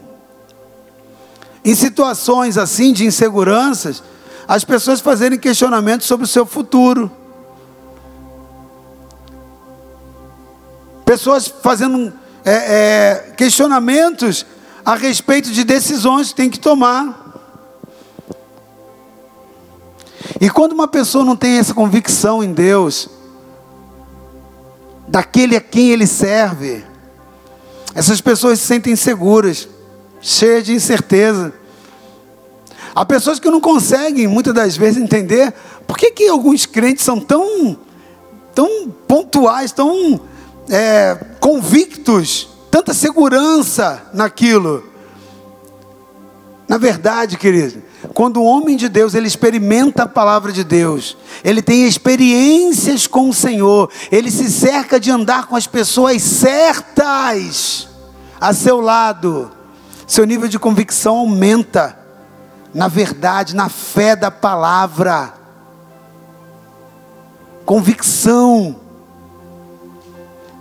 em 1.65 1.75
situações 1.75 2.57
assim 2.59 2.93
de 2.93 3.05
inseguranças, 3.05 4.03
as 4.49 4.65
pessoas 4.65 5.01
fazerem 5.01 5.39
questionamentos 5.39 6.07
sobre 6.07 6.25
o 6.25 6.29
seu 6.29 6.45
futuro. 6.45 7.11
Pessoas 11.05 11.47
fazendo 11.47 12.13
é, 12.45 12.53
é, 12.53 13.35
questionamentos 13.37 14.45
a 14.85 14.95
respeito 14.95 15.51
de 15.51 15.63
decisões 15.63 16.31
que 16.31 16.35
tem 16.35 16.51
que 16.51 16.59
tomar. 16.59 17.22
E 20.41 20.51
quando 20.51 20.73
uma 20.73 20.89
pessoa 20.89 21.25
não 21.25 21.37
tem 21.37 21.59
essa 21.59 21.75
convicção 21.75 22.43
em 22.43 22.53
Deus, 22.53 23.09
daquele 25.09 25.57
a 25.57 25.61
quem 25.61 25.91
ele 25.91 26.07
serve, 26.07 26.85
essas 27.95 28.21
pessoas 28.21 28.59
se 28.59 28.67
sentem 28.67 28.93
inseguras, 28.93 29.69
cheias 30.21 30.65
de 30.65 30.73
incerteza. 30.73 31.53
Há 32.95 33.05
pessoas 33.05 33.39
que 33.39 33.51
não 33.51 33.61
conseguem, 33.61 34.27
muitas 34.27 34.55
das 34.55 34.77
vezes, 34.77 35.03
entender 35.03 35.53
por 35.87 35.97
que, 35.97 36.11
que 36.11 36.29
alguns 36.29 36.67
crentes 36.67 37.05
são 37.05 37.21
tão, 37.21 37.77
tão 38.55 38.91
pontuais, 39.07 39.73
tão 39.73 40.21
é, 40.69 41.19
convictos, 41.41 42.49
tanta 42.71 42.95
segurança 42.95 44.03
naquilo. 44.15 44.85
Na 46.69 46.79
verdade, 46.79 47.37
querido, 47.37 47.83
quando 48.15 48.39
o 48.39 48.45
homem 48.45 48.77
de 48.77 48.89
Deus 48.89 49.15
ele 49.15 49.27
experimenta 49.27 50.05
a 50.05 50.09
palavra 50.09 50.53
de 50.53 50.65
Deus, 50.65 51.17
ele 51.45 51.63
tem 51.63 51.87
experiências 51.87 53.07
com 53.07 53.29
o 53.29 53.35
Senhor, 53.35 53.91
ele 54.11 54.31
se 54.31 54.51
cerca 54.51 54.99
de 54.99 55.11
andar 55.11 55.47
com 55.47 55.57
as 55.57 55.67
pessoas 55.67 56.23
certas 56.23 57.89
a 58.41 58.53
seu 58.53 58.81
lado, 58.81 59.51
seu 60.07 60.25
nível 60.25 60.49
de 60.49 60.59
convicção 60.59 61.17
aumenta 61.17 62.03
na 62.75 62.89
verdade, 62.89 63.55
na 63.55 63.69
fé 63.69 64.17
da 64.17 64.31
palavra. 64.31 65.35
Convicção. 67.65 68.77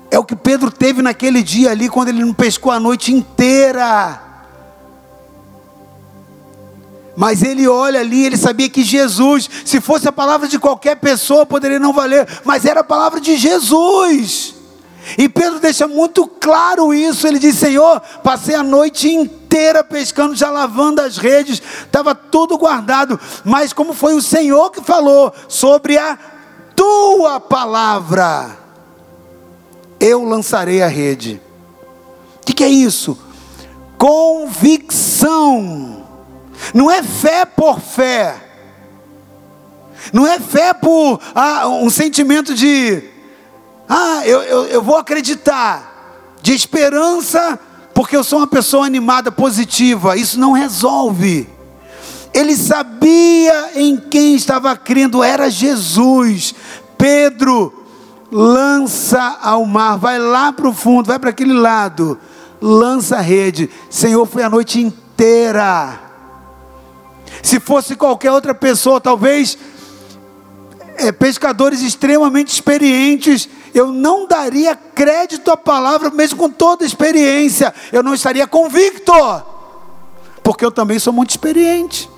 É 0.10 0.20
o 0.20 0.26
que 0.26 0.36
Pedro 0.36 0.70
teve 0.70 1.02
naquele 1.02 1.42
dia 1.42 1.72
ali, 1.72 1.88
quando 1.88 2.10
ele 2.10 2.24
não 2.24 2.34
pescou 2.34 2.72
a 2.72 2.80
noite 2.80 3.14
inteira. 3.14 4.22
Mas 7.22 7.43
ele 7.43 7.67
olha 7.67 7.99
ali, 7.99 8.26
ele 8.26 8.36
sabia 8.36 8.67
que 8.67 8.82
Jesus, 8.82 9.47
se 9.63 9.80
fosse 9.80 10.07
a 10.07 10.11
palavra 10.11 10.47
de 10.47 10.57
qualquer 10.57 10.95
pessoa, 10.95 11.45
poderia 11.45 11.78
não 11.78 11.93
valer, 11.93 12.28
mas 12.43 12.65
era 12.65 12.80
a 12.80 12.84
palavra 12.84 13.22
de 13.22 13.38
Jesus. 13.38 14.55
E 15.19 15.30
Pedro 15.30 15.59
deixa 15.59 15.88
muito 15.88 16.26
claro 16.26 16.91
isso. 16.91 17.28
Ele 17.28 17.38
diz: 17.38 17.57
Senhor, 17.57 17.99
passei 18.24 18.55
a 18.55 18.63
noite 18.63 19.07
inteira 19.07 19.84
pescando, 19.84 20.36
já 20.36 20.49
lavando 20.49 20.99
as 20.99 21.17
redes, 21.17 21.61
estava 21.86 22.15
tudo 22.15 22.57
guardado. 22.57 23.19
Mas 23.45 23.72
como 23.72 23.93
foi 23.93 24.15
o 24.15 24.22
Senhor 24.22 24.72
que 24.72 24.82
falou 24.82 25.32
sobre 25.47 25.99
a 25.99 26.17
tua 26.76 27.39
palavra, 27.39 28.57
eu 29.99 30.26
lançarei 30.26 30.82
a 30.82 30.88
rede. 30.88 31.39
O 32.38 32.39
que, 32.47 32.53
que 32.53 32.63
é 32.63 32.69
isso? 32.69 33.15
Convicção. 33.95 36.01
Não 36.74 36.89
é 36.89 37.03
fé 37.03 37.45
por 37.45 37.80
fé. 37.80 38.36
Não 40.12 40.26
é 40.26 40.39
fé 40.39 40.74
por 40.74 41.20
ah, 41.36 41.68
um 41.68 41.89
sentimento 41.89 42.53
de 42.53 43.12
ah, 43.93 44.26
eu, 44.26 44.41
eu, 44.43 44.64
eu 44.68 44.82
vou 44.82 44.95
acreditar, 44.95 46.38
de 46.41 46.53
esperança, 46.53 47.59
porque 47.93 48.16
eu 48.16 48.24
sou 48.24 48.39
uma 48.39 48.47
pessoa 48.47 48.86
animada, 48.86 49.34
positiva. 49.34 50.16
Isso 50.16 50.39
não 50.39 50.53
resolve. 50.53 51.49
Ele 52.34 52.55
sabia 52.55 53.72
em 53.76 53.97
quem 53.97 54.34
estava 54.34 54.78
crendo, 54.78 55.22
era 55.22 55.51
Jesus. 55.51 56.55
Pedro, 56.97 57.86
lança 58.32 59.38
ao 59.41 59.66
mar, 59.66 59.97
vai 59.97 60.18
lá 60.18 60.53
para 60.53 60.70
o 60.70 60.74
fundo, 60.74 61.07
vai 61.07 61.20
para 61.20 61.32
aquele 61.32 61.53
lado, 61.53 62.18
lança 62.62 63.18
a 63.18 63.22
rede. 63.22 63.70
Senhor, 63.89 64.26
foi 64.26 64.43
a 64.43 64.49
noite 64.49 64.80
inteira. 64.80 66.11
Se 67.42 67.60
fosse 67.60 67.96
qualquer 67.96 68.32
outra 68.32 68.54
pessoa, 68.54 69.02
talvez 69.02 69.58
é, 70.98 71.12
pescadores 71.12 71.82
extremamente 71.82 72.50
experientes, 72.50 73.50
eu 73.74 73.92
não 73.92 74.28
daria 74.28 74.76
crédito 74.76 75.50
à 75.50 75.58
palavra, 75.58 76.10
mesmo 76.10 76.38
com 76.38 76.50
toda 76.50 76.84
a 76.84 76.88
experiência, 76.88 77.74
eu 77.92 78.04
não 78.04 78.14
estaria 78.14 78.46
convicto, 78.46 79.14
porque 80.44 80.64
eu 80.64 80.72
também 80.72 81.00
sou 81.00 81.14
muito 81.14 81.32
experiente, 81.32 82.10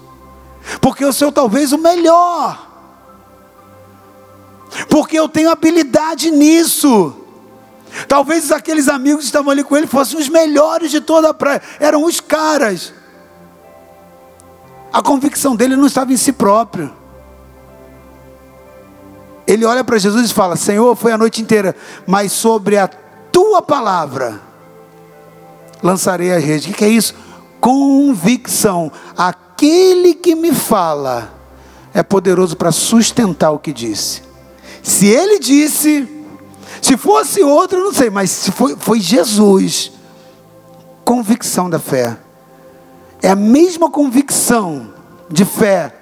porque 0.81 1.03
eu 1.03 1.13
sou 1.13 1.31
talvez 1.31 1.71
o 1.71 1.77
melhor, 1.77 2.69
porque 4.89 5.17
eu 5.17 5.29
tenho 5.29 5.49
habilidade 5.49 6.31
nisso. 6.31 7.17
Talvez 8.07 8.51
aqueles 8.51 8.87
amigos 8.87 9.19
que 9.21 9.25
estavam 9.27 9.51
ali 9.51 9.63
com 9.63 9.77
ele 9.77 9.85
fossem 9.85 10.19
os 10.19 10.27
melhores 10.27 10.89
de 10.89 10.99
toda 10.99 11.29
a 11.29 11.33
praia, 11.33 11.61
eram 11.79 12.03
os 12.03 12.19
caras. 12.19 12.91
A 14.93 15.01
convicção 15.01 15.55
dele 15.55 15.75
não 15.75 15.87
estava 15.87 16.13
em 16.13 16.17
si 16.17 16.31
próprio 16.31 17.03
ele 19.45 19.65
olha 19.65 19.83
para 19.83 19.97
Jesus 19.97 20.29
e 20.29 20.33
fala: 20.33 20.55
Senhor, 20.55 20.95
foi 20.95 21.11
a 21.11 21.17
noite 21.17 21.41
inteira, 21.41 21.75
mas 22.07 22.31
sobre 22.31 22.77
a 22.77 22.87
tua 23.31 23.61
palavra 23.61 24.41
lançarei 25.81 26.33
a 26.33 26.39
rede. 26.39 26.71
O 26.71 26.73
que 26.73 26.85
é 26.85 26.89
isso? 26.89 27.13
Convicção. 27.59 28.91
Aquele 29.17 30.13
que 30.13 30.35
me 30.35 30.53
fala 30.53 31.31
é 31.93 32.01
poderoso 32.01 32.55
para 32.55 32.71
sustentar 32.71 33.51
o 33.51 33.59
que 33.59 33.73
disse. 33.73 34.21
Se 34.81 35.07
ele 35.07 35.39
disse, 35.39 36.07
se 36.81 36.97
fosse 36.97 37.41
outro, 37.41 37.79
não 37.79 37.93
sei, 37.93 38.09
mas 38.09 38.29
se 38.29 38.51
foi, 38.51 38.75
foi 38.77 38.99
Jesus. 38.99 39.91
Convicção 41.05 41.69
da 41.69 41.79
fé. 41.79 42.17
É 43.23 43.29
a 43.29 43.35
mesma 43.37 43.89
convicção 43.89 44.93
de 45.29 45.45
fé 45.45 45.95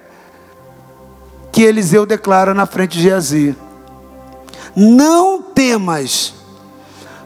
que 1.52 1.62
Eliseu 1.62 2.04
declara 2.04 2.52
na 2.52 2.66
frente 2.66 2.98
de 2.98 3.04
Geazi: 3.04 3.56
Não 4.74 5.40
temas, 5.40 6.34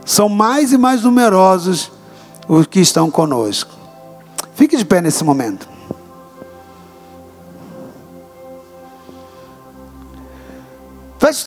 são 0.05 0.28
mais 0.28 0.70
e 0.70 0.76
mais 0.76 1.03
numerosos 1.03 1.90
os 2.47 2.66
que 2.66 2.78
estão 2.78 3.11
conosco. 3.11 3.72
Fique 4.55 4.76
de 4.76 4.84
pé 4.84 5.01
nesse 5.01 5.24
momento. 5.24 5.75